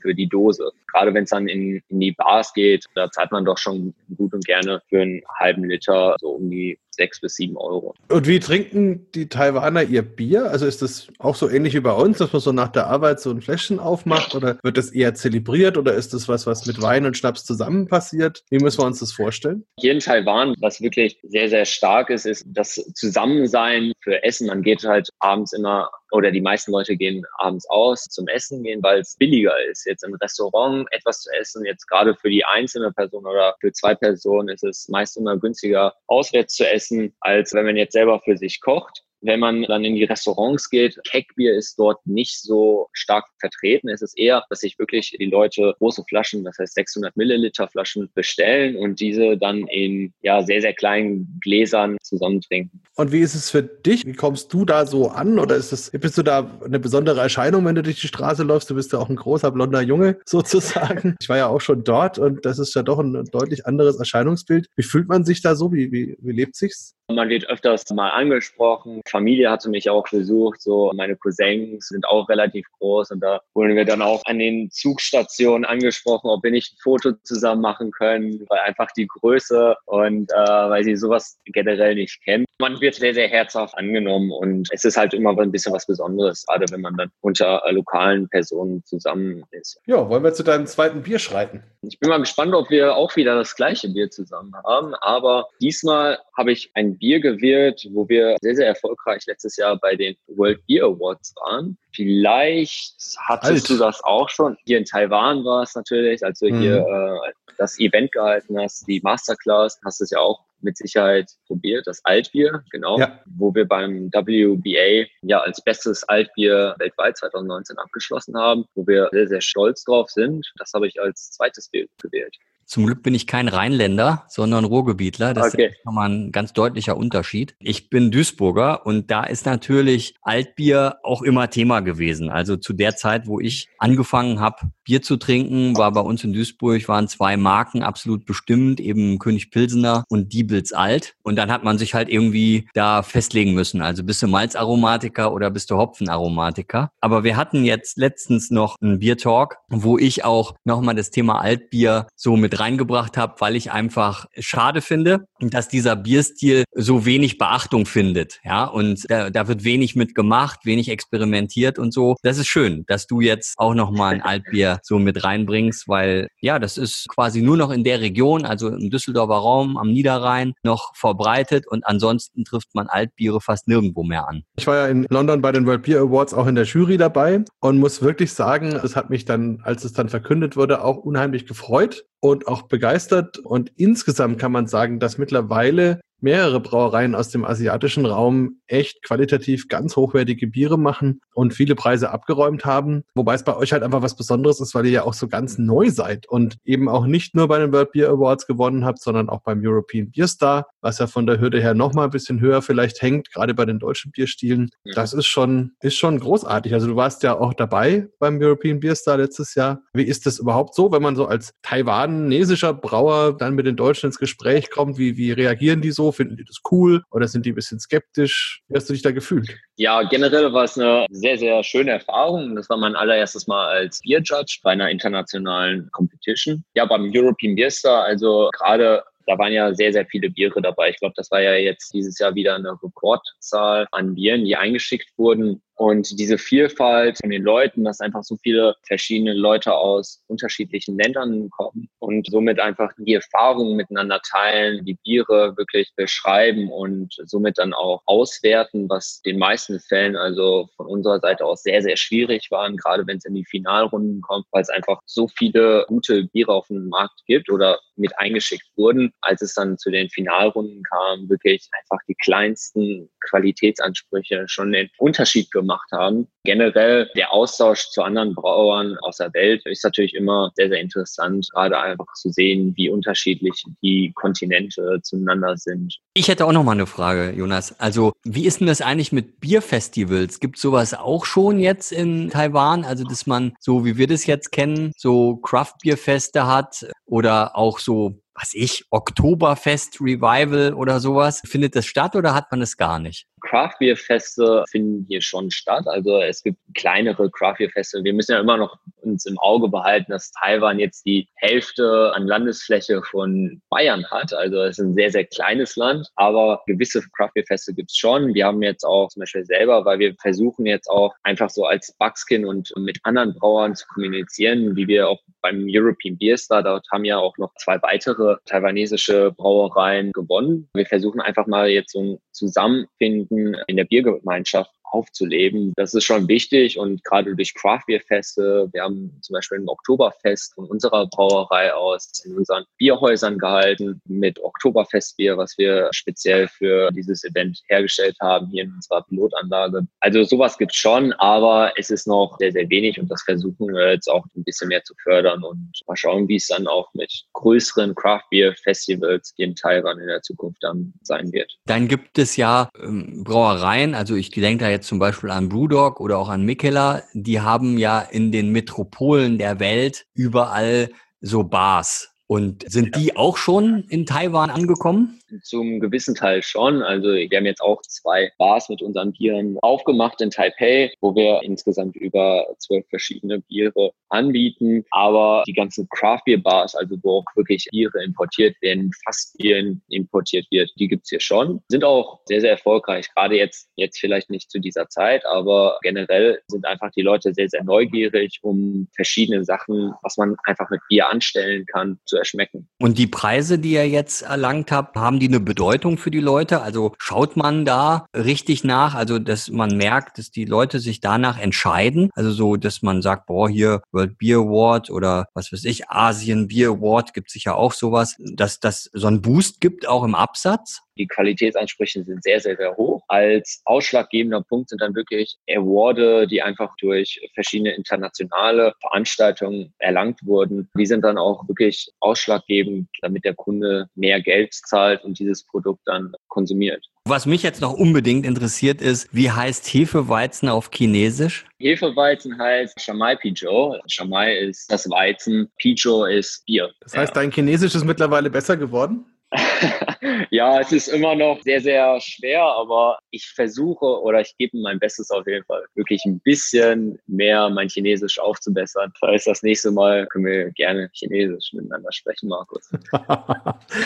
für 0.00 0.14
die 0.14 0.28
Dose. 0.28 0.70
Gerade 0.92 1.14
wenn 1.14 1.24
es 1.24 1.30
dann 1.30 1.48
in, 1.48 1.82
in 1.88 2.00
die 2.00 2.12
Bars 2.12 2.52
geht, 2.52 2.84
da 2.94 3.10
zahlt 3.10 3.32
man 3.32 3.44
doch 3.44 3.58
schon 3.58 3.94
gut 4.16 4.34
und 4.34 4.44
gerne 4.44 4.82
für 4.88 5.02
einen 5.02 5.22
halben 5.38 5.64
Liter 5.64 6.16
so 6.20 6.30
um 6.30 6.50
die 6.50 6.78
sechs 6.96 7.20
bis 7.20 7.36
sieben 7.36 7.56
Euro. 7.56 7.94
Und 8.08 8.26
wie 8.26 8.40
trinken 8.40 9.06
die 9.14 9.28
Taiwaner 9.28 9.82
ihr 9.82 10.02
Bier? 10.02 10.50
Also 10.50 10.66
ist 10.66 10.82
das 10.82 11.08
auch 11.18 11.34
so 11.34 11.48
ähnlich 11.48 11.74
wie 11.74 11.80
bei 11.80 11.92
uns, 11.92 12.18
dass 12.18 12.32
man 12.32 12.40
so 12.40 12.52
nach 12.52 12.68
der 12.68 12.86
Arbeit 12.86 13.20
so 13.20 13.30
ein 13.30 13.42
Fläschchen 13.42 13.78
aufmacht 13.78 14.34
oder 14.34 14.58
wird 14.62 14.76
das 14.76 14.90
eher 14.90 15.14
zelebriert 15.14 15.76
oder 15.76 15.94
ist 15.94 16.14
das 16.14 16.28
was, 16.28 16.46
was 16.46 16.66
mit 16.66 16.80
Wein 16.82 17.06
und 17.06 17.16
Schnaps 17.16 17.44
zusammen 17.44 17.86
passiert? 17.86 18.42
Wie 18.50 18.58
müssen 18.58 18.80
wir 18.80 18.86
uns 18.86 19.00
das 19.00 19.12
vorstellen? 19.12 19.64
Hier 19.78 19.92
in 19.92 20.00
Taiwan, 20.00 20.54
was 20.60 20.80
wirklich 20.80 21.18
sehr, 21.22 21.48
sehr 21.48 21.66
stark 21.66 22.10
ist, 22.10 22.26
ist 22.26 22.44
das 22.48 22.74
Zusammensein 22.94 23.92
für 24.00 24.22
Essen. 24.24 24.48
Man 24.48 24.62
geht 24.62 24.84
halt 24.84 25.10
abends 25.20 25.52
immer 25.52 25.90
oder 26.12 26.30
die 26.30 26.40
meisten 26.40 26.72
Leute 26.72 26.96
gehen 26.96 27.24
abends 27.38 27.68
aus 27.68 28.04
zum 28.04 28.28
Essen 28.28 28.62
gehen, 28.62 28.82
weil 28.82 29.00
es 29.00 29.16
billiger 29.16 29.54
ist. 29.64 29.86
Jetzt 29.86 30.04
im 30.04 30.14
Restaurant 30.14 30.86
etwas 30.90 31.22
zu 31.22 31.30
essen, 31.38 31.64
jetzt 31.64 31.86
gerade 31.86 32.14
für 32.14 32.30
die 32.30 32.44
einzelne 32.44 32.92
Person 32.92 33.26
oder 33.26 33.54
für 33.60 33.72
zwei 33.72 33.94
Personen 33.94 34.48
ist 34.48 34.64
es 34.64 34.88
meist 34.88 35.16
immer 35.16 35.36
günstiger, 35.36 35.94
auswärts 36.06 36.54
zu 36.54 36.68
essen, 36.68 37.14
als 37.20 37.52
wenn 37.52 37.66
man 37.66 37.76
jetzt 37.76 37.92
selber 37.92 38.20
für 38.20 38.36
sich 38.36 38.60
kocht. 38.60 39.05
Wenn 39.26 39.40
man 39.40 39.62
dann 39.64 39.84
in 39.84 39.96
die 39.96 40.04
Restaurants 40.04 40.70
geht, 40.70 41.00
Keckbier 41.04 41.52
ist 41.52 41.80
dort 41.80 42.06
nicht 42.06 42.40
so 42.40 42.88
stark 42.92 43.24
vertreten. 43.40 43.88
Es 43.88 44.00
ist 44.00 44.16
eher, 44.16 44.44
dass 44.50 44.60
sich 44.60 44.78
wirklich 44.78 45.16
die 45.18 45.24
Leute 45.24 45.74
große 45.78 46.04
Flaschen, 46.08 46.44
das 46.44 46.58
heißt 46.60 46.74
600 46.74 47.16
Milliliter 47.16 47.66
Flaschen 47.66 48.08
bestellen 48.14 48.76
und 48.76 49.00
diese 49.00 49.36
dann 49.36 49.66
in 49.66 50.12
ja 50.22 50.44
sehr, 50.44 50.60
sehr 50.60 50.74
kleinen 50.74 51.40
Gläsern 51.42 51.96
zusammentrinken. 52.02 52.80
Und 52.94 53.10
wie 53.10 53.18
ist 53.18 53.34
es 53.34 53.50
für 53.50 53.64
dich? 53.64 54.06
Wie 54.06 54.12
kommst 54.12 54.52
du 54.52 54.64
da 54.64 54.86
so 54.86 55.08
an? 55.08 55.40
Oder 55.40 55.56
ist 55.56 55.72
es, 55.72 55.90
bist 55.90 56.16
du 56.16 56.22
da 56.22 56.58
eine 56.64 56.78
besondere 56.78 57.20
Erscheinung, 57.20 57.64
wenn 57.64 57.74
du 57.74 57.82
durch 57.82 58.00
die 58.00 58.06
Straße 58.06 58.44
läufst? 58.44 58.70
Du 58.70 58.76
bist 58.76 58.92
ja 58.92 59.00
auch 59.00 59.08
ein 59.08 59.16
großer 59.16 59.50
blonder 59.50 59.82
Junge 59.82 60.18
sozusagen. 60.24 61.16
Ich 61.20 61.28
war 61.28 61.36
ja 61.36 61.48
auch 61.48 61.60
schon 61.60 61.82
dort 61.82 62.20
und 62.20 62.46
das 62.46 62.60
ist 62.60 62.76
ja 62.76 62.84
doch 62.84 63.00
ein 63.00 63.24
deutlich 63.32 63.66
anderes 63.66 63.98
Erscheinungsbild. 63.98 64.68
Wie 64.76 64.84
fühlt 64.84 65.08
man 65.08 65.24
sich 65.24 65.42
da 65.42 65.56
so? 65.56 65.72
Wie, 65.72 65.90
wie, 65.90 66.16
wie 66.20 66.32
lebt 66.32 66.54
sich's? 66.54 66.95
Man 67.08 67.28
wird 67.28 67.48
öfters 67.48 67.88
mal 67.90 68.10
angesprochen. 68.10 69.00
Familie 69.08 69.48
hatte 69.48 69.70
mich 69.70 69.88
auch 69.88 70.08
besucht. 70.10 70.60
So 70.60 70.92
meine 70.96 71.14
Cousins 71.14 71.88
sind 71.88 72.04
auch 72.06 72.28
relativ 72.28 72.66
groß 72.78 73.12
und 73.12 73.20
da 73.20 73.40
wurden 73.54 73.76
wir 73.76 73.84
dann 73.84 74.02
auch 74.02 74.22
an 74.24 74.40
den 74.40 74.70
Zugstationen 74.72 75.64
angesprochen, 75.64 76.28
ob 76.28 76.42
wir 76.42 76.50
nicht 76.50 76.72
ein 76.72 76.78
Foto 76.82 77.12
zusammen 77.22 77.62
machen 77.62 77.92
können, 77.92 78.44
weil 78.48 78.58
einfach 78.58 78.88
die 78.96 79.06
Größe 79.06 79.76
und 79.84 80.32
äh, 80.32 80.34
weil 80.34 80.82
sie 80.82 80.96
sowas 80.96 81.38
generell 81.44 81.94
nicht 81.94 82.24
kennen. 82.24 82.44
Man 82.58 82.80
wird 82.80 82.96
sehr, 82.96 83.14
sehr 83.14 83.28
herzhaft 83.28 83.78
angenommen 83.78 84.32
und 84.32 84.68
es 84.72 84.84
ist 84.84 84.96
halt 84.96 85.14
immer 85.14 85.38
ein 85.38 85.52
bisschen 85.52 85.72
was 85.72 85.86
Besonderes, 85.86 86.44
gerade 86.46 86.66
wenn 86.70 86.80
man 86.80 86.96
dann 86.96 87.10
unter 87.20 87.62
äh, 87.66 87.72
lokalen 87.72 88.28
Personen 88.30 88.82
zusammen 88.84 89.44
ist. 89.52 89.80
Ja, 89.86 90.08
wollen 90.08 90.24
wir 90.24 90.34
zu 90.34 90.42
deinem 90.42 90.66
zweiten 90.66 91.02
Bier 91.02 91.20
schreiten? 91.20 91.62
Ich 91.88 92.00
bin 92.00 92.08
mal 92.08 92.18
gespannt, 92.18 92.54
ob 92.54 92.70
wir 92.70 92.96
auch 92.96 93.14
wieder 93.16 93.36
das 93.36 93.54
gleiche 93.54 93.88
Bier 93.88 94.10
zusammen 94.10 94.52
haben, 94.64 94.94
aber 94.96 95.48
diesmal 95.60 96.18
habe 96.36 96.52
ich 96.52 96.70
ein 96.74 96.98
Bier 96.98 97.20
gewählt, 97.20 97.86
wo 97.92 98.08
wir 98.08 98.36
sehr, 98.40 98.56
sehr 98.56 98.66
erfolgreich 98.66 99.24
letztes 99.26 99.56
Jahr 99.56 99.78
bei 99.78 99.94
den 99.94 100.16
World 100.26 100.60
Beer 100.66 100.84
Awards 100.84 101.34
waren. 101.36 101.78
Vielleicht 101.92 102.96
hattest 103.18 103.70
Alt. 103.70 103.70
du 103.70 103.84
das 103.84 104.02
auch 104.02 104.28
schon. 104.28 104.56
Hier 104.64 104.78
in 104.78 104.84
Taiwan 104.84 105.44
war 105.44 105.62
es 105.62 105.74
natürlich, 105.74 106.24
als 106.24 106.40
du 106.40 106.50
mhm. 106.50 106.60
hier 106.60 106.76
äh, 106.78 107.32
das 107.56 107.78
Event 107.78 108.12
gehalten 108.12 108.58
hast, 108.58 108.86
die 108.86 109.00
Masterclass, 109.02 109.78
hast 109.84 110.00
du 110.00 110.04
es 110.04 110.10
ja 110.10 110.18
auch 110.18 110.40
mit 110.66 110.76
Sicherheit 110.76 111.30
probiert, 111.46 111.86
das 111.86 112.04
Altbier, 112.04 112.62
genau, 112.70 112.98
ja. 112.98 113.20
wo 113.24 113.54
wir 113.54 113.66
beim 113.66 114.10
WBA 114.12 115.06
ja 115.22 115.40
als 115.40 115.62
bestes 115.62 116.04
Altbier 116.04 116.74
weltweit 116.78 117.16
2019 117.16 117.78
abgeschlossen 117.78 118.36
haben, 118.36 118.66
wo 118.74 118.86
wir 118.86 119.08
sehr, 119.12 119.28
sehr 119.28 119.40
stolz 119.40 119.84
drauf 119.84 120.10
sind. 120.10 120.52
Das 120.58 120.72
habe 120.74 120.86
ich 120.86 121.00
als 121.00 121.30
zweites 121.30 121.70
Bier 121.70 121.86
gewählt. 122.02 122.36
Zum 122.66 122.84
Glück 122.84 123.04
bin 123.04 123.14
ich 123.14 123.28
kein 123.28 123.46
Rheinländer, 123.46 124.24
sondern 124.28 124.64
Ruhrgebietler. 124.64 125.34
Das 125.34 125.54
okay. 125.54 125.68
ist 125.68 125.84
nochmal 125.84 126.10
ein 126.10 126.32
ganz 126.32 126.52
deutlicher 126.52 126.96
Unterschied. 126.96 127.54
Ich 127.60 127.90
bin 127.90 128.10
Duisburger 128.10 128.84
und 128.84 129.08
da 129.08 129.22
ist 129.22 129.46
natürlich 129.46 130.16
Altbier 130.22 130.96
auch 131.04 131.22
immer 131.22 131.48
Thema 131.48 131.80
gewesen. 131.80 132.28
Also 132.28 132.56
zu 132.56 132.72
der 132.72 132.96
Zeit, 132.96 133.28
wo 133.28 133.38
ich 133.38 133.68
angefangen 133.78 134.40
habe, 134.40 134.72
Bier 134.82 135.00
zu 135.00 135.16
trinken, 135.16 135.76
war 135.76 135.92
bei 135.92 136.00
uns 136.00 136.24
in 136.24 136.32
Duisburg, 136.32 136.88
waren 136.88 137.06
zwei 137.06 137.36
Marken 137.36 137.84
absolut 137.84 138.26
bestimmt, 138.26 138.80
eben 138.80 139.20
König 139.20 139.52
Pilsener 139.52 140.04
und 140.08 140.32
Diebels 140.32 140.72
Alt. 140.72 141.14
Und 141.22 141.36
dann 141.36 141.52
hat 141.52 141.62
man 141.62 141.78
sich 141.78 141.94
halt 141.94 142.08
irgendwie 142.08 142.68
da 142.74 143.02
festlegen 143.02 143.54
müssen. 143.54 143.80
Also 143.80 144.02
bist 144.02 144.22
du 144.22 144.26
Malzaromatiker 144.26 145.32
oder 145.32 145.50
bist 145.50 145.70
du 145.70 145.76
Hopfenaromatiker? 145.76 146.90
Aber 147.00 147.22
wir 147.22 147.36
hatten 147.36 147.64
jetzt 147.64 147.96
letztens 147.96 148.50
noch 148.50 148.76
einen 148.80 148.98
Biertalk, 148.98 149.58
wo 149.68 149.98
ich 149.98 150.24
auch 150.24 150.54
nochmal 150.64 150.96
das 150.96 151.10
Thema 151.10 151.40
Altbier 151.40 152.08
so 152.16 152.36
mit 152.36 152.55
reingebracht 152.60 153.16
habe, 153.16 153.34
weil 153.38 153.56
ich 153.56 153.72
einfach 153.72 154.26
schade 154.38 154.80
finde, 154.80 155.26
dass 155.40 155.68
dieser 155.68 155.96
Bierstil 155.96 156.64
so 156.74 157.04
wenig 157.04 157.38
Beachtung 157.38 157.86
findet. 157.86 158.40
Ja, 158.44 158.64
und 158.64 159.04
da, 159.08 159.30
da 159.30 159.48
wird 159.48 159.64
wenig 159.64 159.96
mit 159.96 160.14
gemacht, 160.14 160.60
wenig 160.64 160.88
experimentiert 160.88 161.78
und 161.78 161.92
so. 161.92 162.16
Das 162.22 162.38
ist 162.38 162.48
schön, 162.48 162.84
dass 162.86 163.06
du 163.06 163.20
jetzt 163.20 163.54
auch 163.56 163.74
nochmal 163.74 164.14
ein 164.14 164.22
Altbier 164.22 164.80
so 164.82 164.98
mit 164.98 165.24
reinbringst, 165.24 165.88
weil 165.88 166.28
ja, 166.40 166.58
das 166.58 166.78
ist 166.78 167.06
quasi 167.08 167.42
nur 167.42 167.56
noch 167.56 167.70
in 167.70 167.84
der 167.84 168.00
Region, 168.00 168.44
also 168.44 168.68
im 168.68 168.90
Düsseldorfer 168.90 169.34
Raum, 169.34 169.76
am 169.76 169.88
Niederrhein 169.92 170.52
noch 170.62 170.94
verbreitet 170.94 171.66
und 171.66 171.86
ansonsten 171.86 172.44
trifft 172.44 172.74
man 172.74 172.86
Altbiere 172.88 173.40
fast 173.40 173.68
nirgendwo 173.68 174.02
mehr 174.02 174.28
an. 174.28 174.42
Ich 174.56 174.66
war 174.66 174.76
ja 174.76 174.86
in 174.86 175.06
London 175.10 175.42
bei 175.42 175.52
den 175.52 175.66
World 175.66 175.82
Beer 175.82 176.00
Awards 176.00 176.34
auch 176.34 176.46
in 176.46 176.54
der 176.54 176.64
Jury 176.64 176.96
dabei 176.96 177.44
und 177.60 177.78
muss 177.78 178.02
wirklich 178.02 178.32
sagen, 178.32 178.78
es 178.82 178.96
hat 178.96 179.10
mich 179.10 179.24
dann, 179.24 179.60
als 179.62 179.84
es 179.84 179.92
dann 179.92 180.08
verkündet 180.08 180.56
wurde, 180.56 180.84
auch 180.84 180.98
unheimlich 180.98 181.46
gefreut 181.46 182.04
und 182.20 182.48
auch 182.48 182.62
begeistert. 182.62 183.38
Und 183.38 183.72
insgesamt 183.76 184.38
kann 184.38 184.52
man 184.52 184.66
sagen, 184.66 185.00
dass 185.00 185.18
mittlerweile 185.18 186.00
mehrere 186.20 186.60
Brauereien 186.60 187.14
aus 187.14 187.28
dem 187.28 187.44
asiatischen 187.44 188.06
Raum 188.06 188.60
echt 188.66 189.02
qualitativ 189.02 189.68
ganz 189.68 189.96
hochwertige 189.96 190.46
Biere 190.46 190.78
machen 190.78 191.20
und 191.34 191.54
viele 191.54 191.74
Preise 191.74 192.10
abgeräumt 192.10 192.64
haben. 192.64 193.04
Wobei 193.14 193.34
es 193.34 193.44
bei 193.44 193.56
euch 193.56 193.72
halt 193.72 193.82
einfach 193.82 194.02
was 194.02 194.16
Besonderes 194.16 194.60
ist, 194.60 194.74
weil 194.74 194.86
ihr 194.86 194.92
ja 194.92 195.02
auch 195.04 195.14
so 195.14 195.28
ganz 195.28 195.58
neu 195.58 195.90
seid 195.90 196.26
und 196.28 196.56
eben 196.64 196.88
auch 196.88 197.06
nicht 197.06 197.34
nur 197.34 197.48
bei 197.48 197.58
den 197.58 197.72
World 197.72 197.92
Beer 197.92 198.08
Awards 198.08 198.46
gewonnen 198.46 198.84
habt, 198.84 199.00
sondern 199.00 199.28
auch 199.28 199.42
beim 199.42 199.60
European 199.62 200.10
Beer 200.10 200.26
Star, 200.26 200.66
was 200.80 200.98
ja 200.98 201.06
von 201.06 201.26
der 201.26 201.40
Hürde 201.40 201.60
her 201.60 201.74
nochmal 201.74 202.06
ein 202.06 202.10
bisschen 202.10 202.40
höher 202.40 202.62
vielleicht 202.62 203.02
hängt, 203.02 203.30
gerade 203.32 203.54
bei 203.54 203.64
den 203.64 203.78
deutschen 203.78 204.10
Bierstilen. 204.10 204.70
Das 204.94 205.12
ist 205.12 205.26
schon, 205.26 205.72
ist 205.80 205.96
schon 205.96 206.18
großartig. 206.18 206.72
Also 206.72 206.86
du 206.86 206.96
warst 206.96 207.22
ja 207.22 207.38
auch 207.38 207.54
dabei 207.54 208.08
beim 208.18 208.40
European 208.40 208.80
Beer 208.80 208.94
Star 208.94 209.18
letztes 209.18 209.54
Jahr. 209.54 209.82
Wie 209.92 210.04
ist 210.04 210.26
das 210.26 210.38
überhaupt 210.38 210.74
so, 210.74 210.90
wenn 210.92 211.02
man 211.02 211.16
so 211.16 211.26
als 211.26 211.52
taiwanesischer 211.62 212.72
Brauer 212.72 213.36
dann 213.36 213.54
mit 213.54 213.66
den 213.66 213.76
Deutschen 213.76 214.06
ins 214.06 214.18
Gespräch 214.18 214.70
kommt? 214.70 214.98
Wie, 214.98 215.16
wie 215.16 215.32
reagieren 215.32 215.82
die 215.82 215.92
so? 215.92 216.05
Finden 216.12 216.36
die 216.36 216.44
das 216.44 216.56
cool 216.70 217.02
oder 217.10 217.28
sind 217.28 217.46
die 217.46 217.52
ein 217.52 217.54
bisschen 217.54 217.80
skeptisch? 217.80 218.62
Wie 218.68 218.76
hast 218.76 218.88
du 218.88 218.92
dich 218.92 219.02
da 219.02 219.10
gefühlt? 219.10 219.56
Ja, 219.76 220.02
generell 220.02 220.52
war 220.52 220.64
es 220.64 220.78
eine 220.78 221.06
sehr, 221.10 221.38
sehr 221.38 221.62
schöne 221.62 221.92
Erfahrung. 221.92 222.56
Das 222.56 222.68
war 222.70 222.76
mein 222.76 222.96
allererstes 222.96 223.46
Mal 223.46 223.68
als 223.68 224.00
Beer 224.00 224.20
Judge 224.22 224.60
bei 224.62 224.72
einer 224.72 224.90
internationalen 224.90 225.88
Competition. 225.92 226.64
Ja, 226.74 226.84
beim 226.84 227.10
European 227.14 227.54
Beer 227.54 227.70
Star, 227.70 228.04
also 228.04 228.50
gerade 228.52 229.02
da 229.26 229.36
waren 229.38 229.52
ja 229.52 229.74
sehr, 229.74 229.92
sehr 229.92 230.06
viele 230.06 230.30
Biere 230.30 230.62
dabei. 230.62 230.90
Ich 230.90 230.98
glaube, 230.98 231.14
das 231.16 231.30
war 231.30 231.40
ja 231.40 231.54
jetzt 231.54 231.92
dieses 231.92 232.18
Jahr 232.18 232.34
wieder 232.34 232.54
eine 232.54 232.78
Rekordzahl 232.82 233.86
an 233.90 234.14
Bieren, 234.14 234.44
die 234.44 234.56
eingeschickt 234.56 235.10
wurden. 235.16 235.60
Und 235.76 236.18
diese 236.18 236.38
Vielfalt 236.38 237.18
von 237.18 237.28
den 237.28 237.42
Leuten, 237.42 237.84
dass 237.84 238.00
einfach 238.00 238.24
so 238.24 238.36
viele 238.42 238.76
verschiedene 238.86 239.34
Leute 239.34 239.74
aus 239.74 240.22
unterschiedlichen 240.26 240.98
Ländern 240.98 241.50
kommen 241.50 241.90
und 241.98 242.26
somit 242.30 242.58
einfach 242.58 242.90
die 242.96 243.12
Erfahrungen 243.12 243.76
miteinander 243.76 244.20
teilen, 244.22 244.86
die 244.86 244.96
Biere 245.04 245.54
wirklich 245.58 245.92
beschreiben 245.94 246.70
und 246.72 247.14
somit 247.26 247.58
dann 247.58 247.74
auch 247.74 248.00
auswerten, 248.06 248.88
was 248.88 249.20
den 249.20 249.38
meisten 249.38 249.78
Fällen 249.78 250.16
also 250.16 250.70
von 250.76 250.86
unserer 250.86 251.20
Seite 251.20 251.44
aus 251.44 251.62
sehr, 251.62 251.82
sehr 251.82 251.98
schwierig 251.98 252.50
waren, 252.50 252.78
gerade 252.78 253.06
wenn 253.06 253.18
es 253.18 253.26
in 253.26 253.34
die 253.34 253.44
Finalrunden 253.44 254.22
kommt, 254.22 254.46
weil 254.52 254.62
es 254.62 254.70
einfach 254.70 255.00
so 255.04 255.28
viele 255.28 255.84
gute 255.88 256.24
Biere 256.24 256.54
auf 256.54 256.68
dem 256.68 256.88
Markt 256.88 257.20
gibt 257.26 257.50
oder 257.50 257.78
mit 257.96 258.18
eingeschickt 258.18 258.66
wurden, 258.76 259.12
als 259.20 259.42
es 259.42 259.52
dann 259.52 259.76
zu 259.76 259.90
den 259.90 260.08
Finalrunden 260.08 260.82
kam, 260.84 261.28
wirklich 261.28 261.68
einfach 261.78 262.02
die 262.08 262.14
kleinsten 262.14 263.10
Qualitätsansprüche 263.28 264.44
schon 264.46 264.72
den 264.72 264.88
Unterschied 264.98 265.50
gemacht 265.50 265.65
haben. 265.92 266.28
Generell 266.44 267.10
der 267.16 267.32
Austausch 267.32 267.90
zu 267.90 268.02
anderen 268.02 268.34
Brauern 268.34 268.96
aus 269.02 269.16
der 269.18 269.32
Welt 269.34 269.64
ist 269.66 269.84
natürlich 269.84 270.14
immer 270.14 270.50
sehr, 270.54 270.68
sehr 270.68 270.80
interessant, 270.80 271.48
gerade 271.52 271.78
einfach 271.78 272.06
zu 272.14 272.30
sehen, 272.30 272.72
wie 272.76 272.88
unterschiedlich 272.88 273.64
die 273.82 274.12
Kontinente 274.14 275.00
zueinander 275.02 275.56
sind. 275.56 275.96
Ich 276.14 276.28
hätte 276.28 276.44
auch 276.46 276.52
noch 276.52 276.64
mal 276.64 276.72
eine 276.72 276.86
Frage, 276.86 277.32
Jonas. 277.32 277.78
Also, 277.80 278.12
wie 278.24 278.46
ist 278.46 278.60
denn 278.60 278.68
das 278.68 278.80
eigentlich 278.80 279.12
mit 279.12 279.40
Bierfestivals? 279.40 280.40
Gibt 280.40 280.58
sowas 280.58 280.94
auch 280.94 281.24
schon 281.24 281.58
jetzt 281.58 281.92
in 281.92 282.30
Taiwan? 282.30 282.84
Also, 282.84 283.04
dass 283.04 283.26
man 283.26 283.54
so 283.58 283.84
wie 283.84 283.96
wir 283.96 284.06
das 284.06 284.26
jetzt 284.26 284.52
kennen, 284.52 284.92
so 284.96 285.36
Craft 285.36 285.74
Bierfeste 285.82 286.46
hat 286.46 286.86
oder 287.06 287.56
auch 287.56 287.78
so 287.78 288.20
was 288.38 288.52
ich, 288.54 288.84
Oktoberfest 288.90 290.00
Revival 290.00 290.74
oder 290.74 291.00
sowas. 291.00 291.42
Findet 291.46 291.74
das 291.74 291.86
statt 291.86 292.14
oder 292.16 292.34
hat 292.34 292.50
man 292.50 292.62
es 292.62 292.76
gar 292.76 292.98
nicht? 292.98 293.26
Craft 293.40 293.74
Beer 293.78 293.96
Feste 293.96 294.64
finden 294.70 295.04
hier 295.08 295.20
schon 295.20 295.50
statt. 295.50 295.86
Also 295.86 296.20
es 296.20 296.42
gibt 296.42 296.58
kleinere 296.74 297.30
Craft 297.30 297.56
Beer 297.58 297.70
Feste. 297.70 298.02
Wir 298.04 298.12
müssen 298.12 298.32
ja 298.32 298.40
immer 298.40 298.56
noch 298.56 298.78
uns 299.06 299.26
im 299.26 299.38
Auge 299.38 299.68
behalten, 299.68 300.12
dass 300.12 300.30
Taiwan 300.32 300.78
jetzt 300.78 301.06
die 301.06 301.28
Hälfte 301.36 302.12
an 302.14 302.26
Landesfläche 302.26 303.02
von 303.02 303.60
Bayern 303.70 304.04
hat. 304.10 304.32
Also 304.34 304.62
es 304.62 304.78
ist 304.78 304.84
ein 304.84 304.94
sehr, 304.94 305.10
sehr 305.10 305.24
kleines 305.24 305.76
Land, 305.76 306.08
aber 306.16 306.62
gewisse 306.66 307.02
Craft 307.16 307.30
Beer 307.34 307.44
Feste 307.46 307.74
gibt 307.74 307.90
es 307.90 307.96
schon. 307.96 308.34
Wir 308.34 308.46
haben 308.46 308.62
jetzt 308.62 308.84
auch 308.84 309.08
zum 309.08 309.20
Beispiel 309.20 309.44
selber, 309.44 309.84
weil 309.84 309.98
wir 309.98 310.14
versuchen 310.20 310.66
jetzt 310.66 310.88
auch 310.88 311.14
einfach 311.22 311.50
so 311.50 311.64
als 311.64 311.94
Buckskin 311.98 312.46
und 312.46 312.72
mit 312.76 312.98
anderen 313.04 313.34
Brauern 313.34 313.74
zu 313.74 313.86
kommunizieren, 313.86 314.76
wie 314.76 314.88
wir 314.88 315.08
auch 315.08 315.20
beim 315.42 315.66
European 315.68 316.18
Beer 316.18 316.36
Star, 316.36 316.62
dort 316.62 316.86
haben 316.90 317.04
ja 317.04 317.18
auch 317.18 317.36
noch 317.38 317.54
zwei 317.54 317.80
weitere 317.82 318.36
taiwanesische 318.46 319.32
Brauereien 319.36 320.12
gewonnen. 320.12 320.68
Wir 320.74 320.86
versuchen 320.86 321.20
einfach 321.20 321.46
mal 321.46 321.68
jetzt 321.68 321.92
so 321.92 322.00
ein 322.00 322.18
Zusammenfinden 322.32 323.56
in 323.66 323.76
der 323.76 323.84
Biergemeinschaft 323.84 324.70
aufzuleben. 324.96 325.72
Das 325.76 325.92
ist 325.94 326.04
schon 326.04 326.26
wichtig 326.28 326.78
und 326.78 327.04
gerade 327.04 327.36
durch 327.36 327.54
Craft 327.54 327.82
Beer 327.86 328.00
Feste, 328.00 328.68
wir 328.72 328.82
haben 328.82 329.12
zum 329.20 329.34
Beispiel 329.34 329.58
ein 329.58 329.68
Oktoberfest 329.68 330.54
von 330.54 330.66
unserer 330.66 331.06
Brauerei 331.06 331.72
aus 331.72 332.24
in 332.24 332.36
unseren 332.36 332.64
Bierhäusern 332.78 333.38
gehalten 333.38 334.00
mit 334.06 334.42
Oktoberfestbier, 334.42 335.36
was 335.36 335.56
wir 335.58 335.88
speziell 335.92 336.48
für 336.48 336.90
dieses 336.92 337.24
Event 337.24 337.60
hergestellt 337.68 338.16
haben 338.20 338.48
hier 338.48 338.64
in 338.64 338.72
unserer 338.72 339.02
Pilotanlage. 339.02 339.86
Also 340.00 340.24
sowas 340.24 340.56
gibt 340.56 340.72
es 340.72 340.78
schon, 340.78 341.12
aber 341.14 341.72
es 341.76 341.90
ist 341.90 342.06
noch 342.06 342.36
sehr, 342.38 342.52
sehr 342.52 342.68
wenig 342.70 342.98
und 342.98 343.10
das 343.10 343.22
versuchen 343.22 343.68
wir 343.74 343.92
jetzt 343.92 344.08
auch 344.08 344.24
ein 344.34 344.44
bisschen 344.44 344.68
mehr 344.68 344.82
zu 344.84 344.94
fördern 345.02 345.42
und 345.44 345.72
mal 345.86 345.96
schauen, 345.96 346.26
wie 346.28 346.36
es 346.36 346.46
dann 346.46 346.66
auch 346.66 346.88
mit 346.94 347.12
größeren 347.34 347.94
Craft 347.94 348.24
Beer 348.30 348.54
Festivals 348.62 349.34
in 349.36 349.54
Taiwan 349.54 349.98
in 349.98 350.06
der 350.06 350.22
Zukunft 350.22 350.62
dann 350.62 350.94
sein 351.02 351.32
wird. 351.32 351.52
Dann 351.66 351.88
gibt 351.88 352.18
es 352.18 352.36
ja 352.36 352.68
ähm, 352.82 353.24
Brauereien, 353.24 353.94
also 353.94 354.14
ich 354.14 354.30
denke 354.30 354.64
da 354.64 354.70
jetzt 354.70 354.85
zum 354.86 354.98
Beispiel 354.98 355.30
an 355.30 355.48
Brewdog 355.48 356.00
oder 356.00 356.18
auch 356.18 356.28
an 356.28 356.42
Mikela, 356.42 357.02
die 357.12 357.40
haben 357.40 357.78
ja 357.78 358.00
in 358.00 358.32
den 358.32 358.50
Metropolen 358.50 359.38
der 359.38 359.60
Welt 359.60 360.06
überall 360.14 360.90
so 361.20 361.44
Bars. 361.44 362.15
Und 362.28 362.68
sind 362.68 362.96
die 362.96 363.16
auch 363.16 363.36
schon 363.36 363.84
in 363.88 364.04
Taiwan 364.04 364.50
angekommen? 364.50 365.20
Zum 365.42 365.80
gewissen 365.80 366.14
Teil 366.14 366.42
schon. 366.42 366.82
Also 366.82 367.08
wir 367.08 367.36
haben 367.36 367.46
jetzt 367.46 367.60
auch 367.60 367.82
zwei 367.82 368.32
Bars 368.38 368.68
mit 368.68 368.82
unseren 368.82 369.12
Bieren 369.12 369.58
aufgemacht 369.62 370.20
in 370.20 370.30
Taipei, 370.30 370.92
wo 371.00 371.14
wir 371.14 371.40
insgesamt 371.42 371.96
über 371.96 372.46
zwölf 372.58 372.84
verschiedene 372.88 373.40
Biere 373.40 373.92
anbieten. 374.08 374.84
Aber 374.90 375.44
die 375.46 375.52
ganzen 375.52 375.88
Craft 375.88 376.22
Beer 376.24 376.38
Bars, 376.38 376.74
also 376.74 376.96
wo 377.02 377.18
auch 377.18 377.24
wirklich 377.36 377.66
Biere 377.70 378.02
importiert 378.02 378.56
werden, 378.60 378.90
Fassbieren 379.04 379.82
importiert 379.88 380.46
wird, 380.50 380.70
die 380.78 380.88
gibt's 380.88 381.10
hier 381.10 381.20
schon. 381.20 381.62
Sind 381.68 381.84
auch 381.84 382.20
sehr, 382.26 382.40
sehr 382.40 382.50
erfolgreich. 382.50 383.08
Gerade 383.14 383.36
jetzt, 383.36 383.68
jetzt 383.76 383.98
vielleicht 383.98 384.30
nicht 384.30 384.50
zu 384.50 384.58
dieser 384.58 384.88
Zeit, 384.88 385.24
aber 385.26 385.78
generell 385.82 386.40
sind 386.48 386.66
einfach 386.66 386.90
die 386.90 387.02
Leute 387.02 387.34
sehr, 387.34 387.48
sehr 387.48 387.64
neugierig, 387.64 388.38
um 388.42 388.88
verschiedene 388.94 389.44
Sachen, 389.44 389.92
was 390.02 390.16
man 390.16 390.36
einfach 390.44 390.70
mit 390.70 390.80
Bier 390.88 391.08
anstellen 391.08 391.66
kann, 391.66 391.98
zu 392.04 392.15
erschmecken. 392.16 392.68
Und 392.78 392.98
die 392.98 393.06
Preise, 393.06 393.58
die 393.58 393.72
ihr 393.72 393.88
jetzt 393.88 394.22
erlangt 394.22 394.72
habt, 394.72 394.96
haben 394.96 395.20
die 395.20 395.28
eine 395.28 395.40
Bedeutung 395.40 395.98
für 395.98 396.10
die 396.10 396.20
Leute? 396.20 396.62
Also 396.62 396.92
schaut 396.98 397.36
man 397.36 397.64
da 397.64 398.06
richtig 398.14 398.64
nach, 398.64 398.94
also 398.94 399.18
dass 399.18 399.50
man 399.50 399.76
merkt, 399.76 400.18
dass 400.18 400.30
die 400.30 400.44
Leute 400.44 400.80
sich 400.80 401.00
danach 401.00 401.38
entscheiden? 401.38 402.10
Also 402.14 402.30
so, 402.30 402.56
dass 402.56 402.82
man 402.82 403.02
sagt, 403.02 403.26
boah, 403.26 403.48
hier 403.48 403.82
World 403.92 404.18
Beer 404.18 404.38
Award 404.38 404.90
oder 404.90 405.26
was 405.34 405.52
weiß 405.52 405.64
ich, 405.64 405.88
Asien 405.88 406.48
Beer 406.48 406.70
Award 406.70 407.14
gibt 407.14 407.30
sicher 407.30 407.56
auch 407.56 407.72
sowas, 407.72 408.16
dass 408.18 408.60
das 408.60 408.90
so 408.92 409.06
einen 409.06 409.22
Boost 409.22 409.60
gibt, 409.60 409.88
auch 409.88 410.04
im 410.04 410.14
Absatz? 410.14 410.82
Die 410.98 411.06
Qualitätsansprüche 411.06 412.04
sind 412.04 412.22
sehr, 412.22 412.40
sehr, 412.40 412.56
sehr 412.56 412.76
hoch. 412.76 413.02
Als 413.08 413.60
ausschlaggebender 413.64 414.42
Punkt 414.42 414.70
sind 414.70 414.80
dann 414.80 414.94
wirklich 414.94 415.36
Award, 415.48 416.30
die 416.30 416.42
einfach 416.42 416.74
durch 416.80 417.20
verschiedene 417.34 417.74
internationale 417.74 418.72
Veranstaltungen 418.80 419.72
erlangt 419.78 420.20
wurden. 420.24 420.68
Die 420.76 420.86
sind 420.86 421.02
dann 421.02 421.18
auch 421.18 421.46
wirklich 421.48 421.88
ausschlaggebend, 422.00 422.88
damit 423.02 423.24
der 423.24 423.34
Kunde 423.34 423.88
mehr 423.94 424.20
Geld 424.20 424.54
zahlt 424.54 425.04
und 425.04 425.18
dieses 425.18 425.44
Produkt 425.44 425.82
dann 425.86 426.12
konsumiert. 426.28 426.84
Was 427.08 427.24
mich 427.24 427.44
jetzt 427.44 427.60
noch 427.60 427.72
unbedingt 427.72 428.26
interessiert 428.26 428.82
ist, 428.82 429.08
wie 429.12 429.30
heißt 429.30 429.66
Hefeweizen 429.72 430.48
auf 430.48 430.70
Chinesisch? 430.74 431.44
Hefeweizen 431.60 432.36
heißt 432.36 432.80
Shamai 432.80 433.14
Pijo. 433.14 433.76
Shamai 433.86 434.36
ist 434.38 434.70
das 434.72 434.90
Weizen, 434.90 435.48
Pijo 435.58 436.04
ist 436.04 436.44
Bier. 436.46 436.72
Das 436.80 436.96
heißt, 436.96 437.14
dein 437.14 437.30
Chinesisch 437.30 437.76
ist 437.76 437.84
mittlerweile 437.84 438.28
besser 438.28 438.56
geworden? 438.56 439.06
ja, 440.30 440.60
es 440.60 440.72
ist 440.72 440.88
immer 440.88 441.14
noch 441.14 441.40
sehr, 441.42 441.60
sehr 441.60 442.00
schwer, 442.00 442.42
aber 442.42 442.98
ich 443.16 443.28
versuche 443.28 443.84
oder 443.84 444.20
ich 444.20 444.36
gebe 444.38 444.58
mein 444.58 444.78
Bestes 444.78 445.10
auf 445.10 445.26
jeden 445.26 445.44
Fall, 445.44 445.64
wirklich 445.74 446.04
ein 446.06 446.20
bisschen 446.20 446.98
mehr 447.06 447.48
mein 447.50 447.68
Chinesisch 447.68 448.18
aufzubessern. 448.18 448.92
Falls 448.98 449.24
das 449.24 449.42
nächste 449.42 449.70
Mal 449.70 450.06
können 450.06 450.26
wir 450.26 450.50
gerne 450.52 450.90
Chinesisch 450.92 451.52
miteinander 451.52 451.90
sprechen, 451.92 452.28
Markus. 452.28 452.70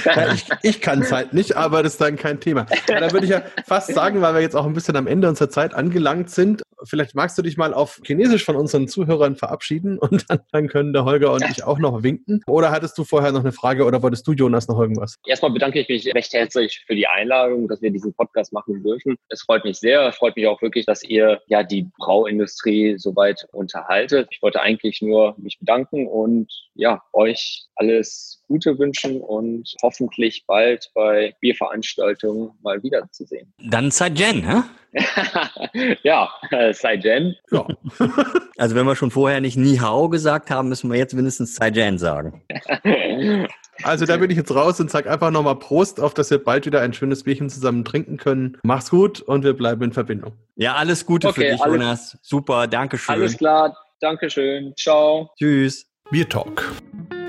ja, 0.04 0.32
ich 0.34 0.44
ich 0.62 0.80
kann 0.80 1.02
es 1.02 1.12
halt 1.12 1.32
nicht, 1.32 1.56
aber 1.56 1.82
das 1.82 1.92
ist 1.92 2.00
dann 2.00 2.16
kein 2.16 2.40
Thema. 2.40 2.66
Ja, 2.88 3.00
da 3.00 3.12
würde 3.12 3.26
ich 3.26 3.32
ja 3.32 3.42
fast 3.66 3.92
sagen, 3.94 4.20
weil 4.20 4.34
wir 4.34 4.40
jetzt 4.40 4.56
auch 4.56 4.66
ein 4.66 4.74
bisschen 4.74 4.96
am 4.96 5.06
Ende 5.06 5.28
unserer 5.28 5.50
Zeit 5.50 5.74
angelangt 5.74 6.30
sind, 6.30 6.62
vielleicht 6.84 7.14
magst 7.14 7.36
du 7.38 7.42
dich 7.42 7.56
mal 7.56 7.74
auf 7.74 8.00
Chinesisch 8.04 8.44
von 8.44 8.56
unseren 8.56 8.88
Zuhörern 8.88 9.36
verabschieden 9.36 9.98
und 9.98 10.28
dann, 10.28 10.40
dann 10.52 10.68
können 10.68 10.92
der 10.92 11.04
Holger 11.04 11.32
und 11.32 11.44
ich 11.50 11.64
auch 11.64 11.78
noch 11.78 12.02
winken. 12.02 12.42
Oder 12.46 12.70
hattest 12.70 12.96
du 12.98 13.04
vorher 13.04 13.32
noch 13.32 13.40
eine 13.40 13.52
Frage 13.52 13.84
oder 13.84 14.02
wolltest 14.02 14.26
du, 14.26 14.32
Jonas, 14.32 14.68
noch 14.68 14.80
irgendwas? 14.80 15.16
Erstmal 15.26 15.52
bedanke 15.52 15.80
ich 15.80 15.88
mich 15.88 16.14
recht 16.14 16.32
herzlich 16.32 16.84
für 16.86 16.94
die 16.94 17.06
Einladung, 17.06 17.68
dass 17.68 17.82
wir 17.82 17.90
diesen 17.90 18.12
Podcast 18.14 18.52
machen 18.52 18.82
dürfen. 18.82 19.16
Es 19.28 19.42
freut 19.42 19.64
mich 19.64 19.78
sehr. 19.78 20.08
Es 20.08 20.16
freut 20.16 20.36
mich 20.36 20.46
auch 20.46 20.60
wirklich, 20.62 20.86
dass 20.86 21.02
ihr 21.02 21.40
ja 21.46 21.62
die 21.62 21.88
Brauindustrie 21.98 22.96
soweit 22.98 23.46
unterhaltet. 23.52 24.28
Ich 24.30 24.42
wollte 24.42 24.60
eigentlich 24.60 25.02
nur 25.02 25.34
mich 25.38 25.58
bedanken 25.58 26.08
und 26.08 26.50
ja, 26.74 27.02
euch 27.12 27.66
alles 27.76 28.42
Gute 28.48 28.78
wünschen 28.78 29.20
und 29.20 29.72
hoffentlich 29.82 30.44
bald 30.46 30.90
bei 30.94 31.34
Bierveranstaltungen 31.40 32.50
mal 32.62 32.82
wiederzusehen. 32.82 33.52
Dann 33.58 33.90
Jen, 34.14 34.44
hä? 34.44 34.62
ja, 36.02 36.30
äh, 36.50 36.74
Jen. 36.96 37.36
Ja. 37.52 37.66
also 38.56 38.74
wenn 38.74 38.86
wir 38.86 38.96
schon 38.96 39.12
vorher 39.12 39.40
nicht 39.40 39.56
Ni 39.56 39.76
Hao 39.76 40.08
gesagt 40.08 40.50
haben, 40.50 40.68
müssen 40.68 40.90
wir 40.90 40.98
jetzt 40.98 41.14
mindestens 41.14 41.58
Jen 41.72 41.98
sagen. 41.98 42.42
Also 43.82 44.06
da 44.06 44.16
bin 44.16 44.30
ich 44.30 44.36
jetzt 44.36 44.54
raus 44.54 44.80
und 44.80 44.90
sag 44.90 45.06
einfach 45.06 45.30
nochmal 45.30 45.56
Prost, 45.56 46.00
auf 46.00 46.14
dass 46.14 46.30
wir 46.30 46.42
bald 46.42 46.66
wieder 46.66 46.80
ein 46.80 46.92
schönes 46.92 47.22
Bierchen 47.24 47.48
zusammen 47.48 47.84
trinken 47.84 48.16
können. 48.16 48.58
Mach's 48.62 48.90
gut 48.90 49.20
und 49.20 49.44
wir 49.44 49.54
bleiben 49.54 49.84
in 49.84 49.92
Verbindung. 49.92 50.32
Ja, 50.56 50.74
alles 50.74 51.06
Gute 51.06 51.28
okay, 51.28 51.40
für 51.40 51.52
dich, 51.52 51.62
alles, 51.62 51.80
Jonas. 51.80 52.18
Super, 52.22 52.66
danke 52.66 52.98
schön. 52.98 53.14
Alles 53.14 53.36
klar, 53.36 53.76
danke 54.00 54.30
schön. 54.30 54.74
Ciao. 54.76 55.30
Tschüss. 55.38 55.86
Bier 56.10 56.28
Talk, 56.28 56.72